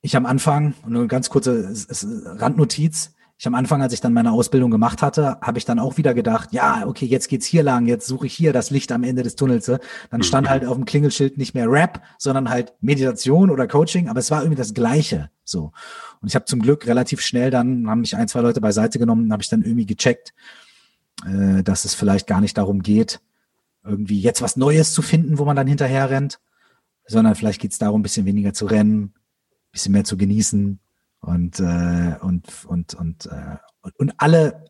ich 0.02 0.16
am 0.16 0.26
Anfang, 0.26 0.76
nur 0.86 1.02
eine 1.02 1.08
ganz 1.08 1.30
kurze 1.30 1.74
Randnotiz, 2.40 3.13
ich 3.38 3.48
am 3.48 3.56
Anfang, 3.56 3.82
als 3.82 3.94
ich 3.94 4.00
dann 4.00 4.14
meine 4.14 4.32
Ausbildung 4.32 4.72
gemacht 4.72 5.02
hatte, 5.02 5.38
habe 5.42 5.58
ich 5.58 5.66
dann 5.66 5.80
auch 5.80 5.98
wieder 5.98 6.14
gedacht, 6.14 6.54
ja, 6.54 6.86
okay, 6.88 7.06
jetzt 7.06 7.28
geht's 7.28 7.46
hier 7.46 7.64
lang, 7.64 7.88
jetzt 7.88 8.08
suche 8.08 8.28
ich 8.28 8.34
hier 8.34 8.54
das 8.54 8.70
Licht 8.70 8.92
am 8.92 9.04
Ende 9.04 9.24
des 9.24 9.36
Tunnels. 9.36 9.72
Dann 10.12 10.24
stand 10.24 10.48
mhm. 10.48 10.52
halt 10.52 10.66
auf 10.66 10.76
dem 10.76 10.86
Klingelschild 10.86 11.38
nicht 11.38 11.54
mehr 11.54 11.70
Rap, 11.70 12.02
sondern 12.18 12.50
halt 12.50 12.74
Meditation 12.80 13.50
oder 13.50 13.68
Coaching, 13.68 14.08
aber 14.08 14.20
es 14.20 14.32
war 14.32 14.42
irgendwie 14.42 14.60
das 14.60 14.74
Gleiche. 14.74 15.30
So. 15.44 15.72
Und 16.22 16.28
ich 16.28 16.36
habe 16.36 16.46
zum 16.46 16.62
Glück 16.62 16.88
relativ 16.88 17.22
schnell 17.22 17.50
dann, 17.50 17.90
haben 17.90 18.02
mich 18.02 18.16
ein, 18.16 18.28
zwei 18.28 18.42
Leute 18.42 18.62
beiseite 18.62 19.00
genommen, 19.00 19.32
habe 19.34 19.44
ich 19.44 19.50
dann 19.50 19.64
irgendwie 19.64 19.86
gecheckt, 19.88 20.34
äh, 21.26 21.64
dass 21.64 21.86
es 21.86 21.96
vielleicht 21.96 22.28
gar 22.28 22.40
nicht 22.40 22.58
darum 22.58 22.82
geht, 22.82 23.20
irgendwie 23.84 24.22
jetzt 24.22 24.42
was 24.42 24.56
Neues 24.56 24.94
zu 24.94 25.02
finden, 25.02 25.38
wo 25.38 25.46
man 25.46 25.56
dann 25.56 25.68
hinterher 25.68 26.10
rennt, 26.10 26.40
sondern 27.08 27.36
vielleicht 27.36 27.60
geht's 27.60 27.80
darum, 27.80 28.00
ein 28.00 28.04
bisschen 28.04 28.26
weniger 28.26 28.54
zu 28.54 28.68
rennen, 28.68 29.14
bisschen 29.72 29.92
mehr 29.92 30.06
zu 30.06 30.18
genießen, 30.18 30.80
und, 31.24 31.60
äh, 31.60 32.18
und, 32.22 32.66
und, 32.66 32.94
und, 32.94 33.26
äh, 33.28 33.58
und 33.98 34.14
alle 34.18 34.66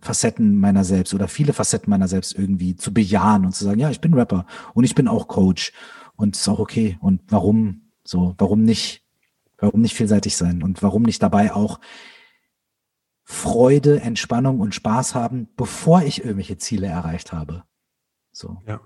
Facetten 0.00 0.58
meiner 0.58 0.82
selbst 0.82 1.12
oder 1.12 1.28
viele 1.28 1.52
Facetten 1.52 1.90
meiner 1.90 2.08
selbst 2.08 2.34
irgendwie 2.34 2.74
zu 2.74 2.94
bejahen 2.94 3.44
und 3.44 3.54
zu 3.54 3.64
sagen, 3.64 3.80
ja, 3.80 3.90
ich 3.90 4.00
bin 4.00 4.14
Rapper 4.14 4.46
und 4.72 4.84
ich 4.84 4.94
bin 4.94 5.08
auch 5.08 5.28
Coach 5.28 5.72
und 6.16 6.36
ist 6.36 6.48
auch 6.48 6.58
okay. 6.58 6.96
Und 7.00 7.20
warum 7.28 7.92
so, 8.02 8.34
warum 8.38 8.62
nicht, 8.62 9.04
warum 9.58 9.82
nicht 9.82 9.94
vielseitig 9.94 10.36
sein 10.36 10.62
und 10.62 10.82
warum 10.82 11.02
nicht 11.02 11.22
dabei 11.22 11.52
auch 11.52 11.80
Freude, 13.22 14.00
Entspannung 14.00 14.58
und 14.60 14.74
Spaß 14.74 15.14
haben, 15.14 15.48
bevor 15.56 16.02
ich 16.02 16.24
irgendwelche 16.24 16.56
Ziele 16.56 16.86
erreicht 16.86 17.32
habe. 17.32 17.64
So. 18.32 18.56
Ja. 18.66 18.80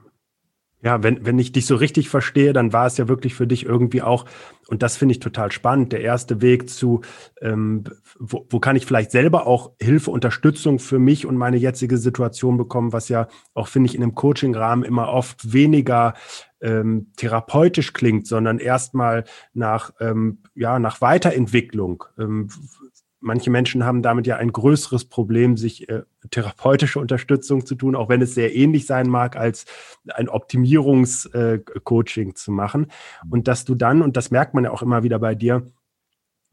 Ja, 0.84 1.02
wenn, 1.02 1.24
wenn 1.24 1.38
ich 1.38 1.50
dich 1.50 1.64
so 1.64 1.76
richtig 1.76 2.10
verstehe, 2.10 2.52
dann 2.52 2.74
war 2.74 2.84
es 2.84 2.98
ja 2.98 3.08
wirklich 3.08 3.34
für 3.34 3.46
dich 3.46 3.64
irgendwie 3.64 4.02
auch, 4.02 4.26
und 4.68 4.82
das 4.82 4.98
finde 4.98 5.12
ich 5.12 5.18
total 5.18 5.50
spannend, 5.50 5.92
der 5.92 6.02
erste 6.02 6.42
Weg 6.42 6.68
zu, 6.68 7.00
ähm, 7.40 7.84
wo, 8.18 8.46
wo 8.50 8.60
kann 8.60 8.76
ich 8.76 8.84
vielleicht 8.84 9.10
selber 9.10 9.46
auch 9.46 9.72
Hilfe, 9.80 10.10
Unterstützung 10.10 10.78
für 10.78 10.98
mich 10.98 11.24
und 11.24 11.38
meine 11.38 11.56
jetzige 11.56 11.96
Situation 11.96 12.58
bekommen, 12.58 12.92
was 12.92 13.08
ja 13.08 13.28
auch, 13.54 13.68
finde 13.68 13.88
ich, 13.88 13.94
in 13.94 14.02
einem 14.02 14.14
Coaching-Rahmen 14.14 14.84
immer 14.84 15.08
oft 15.08 15.54
weniger 15.54 16.12
ähm, 16.60 17.12
therapeutisch 17.16 17.94
klingt, 17.94 18.26
sondern 18.26 18.58
erstmal 18.58 19.24
nach, 19.54 19.90
ähm, 20.00 20.42
ja, 20.54 20.78
nach 20.78 21.00
Weiterentwicklung. 21.00 22.04
Ähm, 22.18 22.48
manche 23.20 23.50
Menschen 23.50 23.84
haben 23.84 24.02
damit 24.02 24.26
ja 24.26 24.36
ein 24.36 24.52
größeres 24.52 25.06
Problem, 25.06 25.56
sich 25.56 25.88
äh, 25.88 26.02
therapeutische 26.30 27.00
Unterstützung 27.00 27.66
zu 27.66 27.74
tun, 27.74 27.96
auch 27.96 28.08
wenn 28.08 28.22
es 28.22 28.34
sehr 28.34 28.54
ähnlich 28.54 28.86
sein 28.86 29.08
mag, 29.08 29.36
als 29.36 29.64
ein 30.08 30.28
Optimierungscoaching 30.28 32.30
äh, 32.30 32.34
zu 32.34 32.52
machen. 32.52 32.86
Und 33.30 33.48
dass 33.48 33.64
du 33.64 33.74
dann, 33.74 34.02
und 34.02 34.16
das 34.16 34.30
merkt 34.30 34.54
man 34.54 34.64
ja 34.64 34.70
auch 34.70 34.82
immer 34.82 35.02
wieder 35.02 35.18
bei 35.18 35.34
dir, 35.34 35.64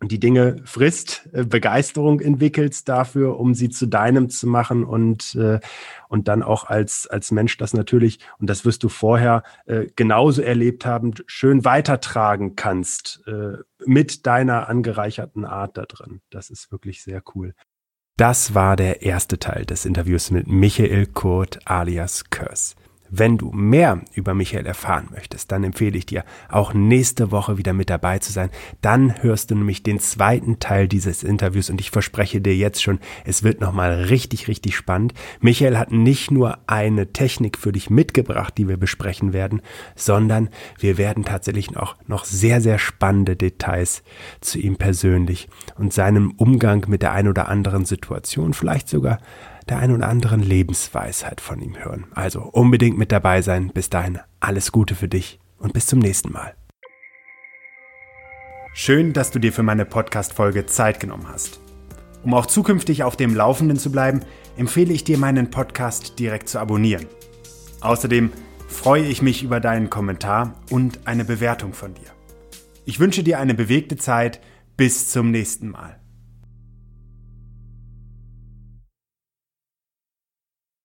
die 0.03 0.19
Dinge 0.19 0.57
frisst, 0.65 1.29
äh, 1.31 1.45
Begeisterung 1.45 2.21
entwickelst 2.21 2.89
dafür, 2.89 3.39
um 3.39 3.53
sie 3.53 3.69
zu 3.69 3.85
deinem 3.85 4.29
zu 4.29 4.47
machen 4.47 4.83
und, 4.83 5.35
äh, 5.35 5.59
und 6.09 6.27
dann 6.27 6.43
auch 6.43 6.65
als, 6.65 7.07
als 7.07 7.31
Mensch 7.31 7.57
das 7.57 7.73
natürlich, 7.73 8.19
und 8.39 8.49
das 8.49 8.65
wirst 8.65 8.83
du 8.83 8.89
vorher 8.89 9.43
äh, 9.65 9.87
genauso 9.95 10.41
erlebt 10.41 10.85
haben, 10.85 11.13
schön 11.27 11.65
weitertragen 11.65 12.55
kannst 12.55 13.23
mit 13.85 14.25
deiner 14.25 14.67
angereicherten 14.67 15.45
Art 15.45 15.77
da 15.77 15.85
drin. 15.85 16.21
Das 16.29 16.49
ist 16.49 16.71
wirklich 16.71 17.03
sehr 17.03 17.21
cool. 17.35 17.53
Das 18.21 18.53
war 18.53 18.75
der 18.75 19.01
erste 19.01 19.39
Teil 19.39 19.65
des 19.65 19.83
Interviews 19.83 20.29
mit 20.29 20.47
Michael 20.47 21.07
Kurt 21.07 21.57
alias 21.65 22.25
Curse. 22.29 22.75
Wenn 23.13 23.37
du 23.37 23.51
mehr 23.51 23.99
über 24.13 24.33
Michael 24.33 24.65
erfahren 24.65 25.09
möchtest, 25.11 25.51
dann 25.51 25.65
empfehle 25.65 25.97
ich 25.97 26.05
dir, 26.05 26.23
auch 26.47 26.73
nächste 26.73 27.29
Woche 27.29 27.57
wieder 27.57 27.73
mit 27.73 27.89
dabei 27.89 28.19
zu 28.19 28.31
sein. 28.31 28.49
Dann 28.81 29.21
hörst 29.21 29.51
du 29.51 29.55
nämlich 29.55 29.83
den 29.83 29.99
zweiten 29.99 30.59
Teil 30.59 30.87
dieses 30.87 31.21
Interviews 31.21 31.69
und 31.69 31.81
ich 31.81 31.91
verspreche 31.91 32.39
dir 32.39 32.55
jetzt 32.55 32.81
schon, 32.81 32.99
es 33.25 33.43
wird 33.43 33.59
nochmal 33.59 34.05
richtig, 34.05 34.47
richtig 34.47 34.77
spannend. 34.77 35.13
Michael 35.41 35.77
hat 35.77 35.91
nicht 35.91 36.31
nur 36.31 36.59
eine 36.67 37.11
Technik 37.11 37.57
für 37.57 37.73
dich 37.73 37.89
mitgebracht, 37.89 38.57
die 38.57 38.69
wir 38.69 38.77
besprechen 38.77 39.33
werden, 39.33 39.61
sondern 39.93 40.47
wir 40.79 40.97
werden 40.97 41.25
tatsächlich 41.25 41.75
auch 41.75 41.97
noch 42.07 42.23
sehr, 42.23 42.61
sehr 42.61 42.79
spannende 42.79 43.35
Details 43.35 44.03
zu 44.39 44.57
ihm 44.57 44.77
persönlich 44.77 45.49
und 45.77 45.91
seinem 45.91 46.31
Umgang 46.37 46.85
mit 46.87 47.01
der 47.01 47.11
ein 47.11 47.27
oder 47.27 47.49
anderen 47.49 47.83
Situation, 47.83 48.53
vielleicht 48.53 48.87
sogar 48.87 49.19
der 49.69 49.79
ein 49.79 49.91
oder 49.91 50.07
anderen 50.07 50.41
Lebensweisheit 50.41 51.41
von 51.41 51.61
ihm 51.61 51.77
hören. 51.77 52.05
Also 52.13 52.41
unbedingt 52.41 52.97
mit 52.97 53.11
dabei 53.11 53.41
sein. 53.41 53.71
Bis 53.73 53.89
dahin 53.89 54.19
alles 54.39 54.71
Gute 54.71 54.95
für 54.95 55.07
dich 55.07 55.39
und 55.57 55.73
bis 55.73 55.85
zum 55.85 55.99
nächsten 55.99 56.31
Mal. 56.31 56.55
Schön, 58.73 59.13
dass 59.13 59.31
du 59.31 59.39
dir 59.39 59.51
für 59.51 59.63
meine 59.63 59.85
Podcast-Folge 59.85 60.65
Zeit 60.65 60.99
genommen 60.99 61.27
hast. 61.27 61.59
Um 62.23 62.33
auch 62.33 62.45
zukünftig 62.45 63.03
auf 63.03 63.15
dem 63.15 63.35
Laufenden 63.35 63.77
zu 63.77 63.91
bleiben, 63.91 64.21
empfehle 64.55 64.93
ich 64.93 65.03
dir, 65.03 65.17
meinen 65.17 65.49
Podcast 65.49 66.19
direkt 66.19 66.47
zu 66.49 66.59
abonnieren. 66.59 67.07
Außerdem 67.81 68.31
freue 68.67 69.03
ich 69.03 69.21
mich 69.21 69.43
über 69.43 69.59
deinen 69.59 69.89
Kommentar 69.89 70.55
und 70.69 70.99
eine 71.05 71.25
Bewertung 71.25 71.73
von 71.73 71.93
dir. 71.93 72.11
Ich 72.85 72.99
wünsche 72.99 73.23
dir 73.23 73.39
eine 73.39 73.53
bewegte 73.53 73.97
Zeit. 73.97 74.39
Bis 74.77 75.09
zum 75.09 75.31
nächsten 75.31 75.69
Mal. 75.69 76.00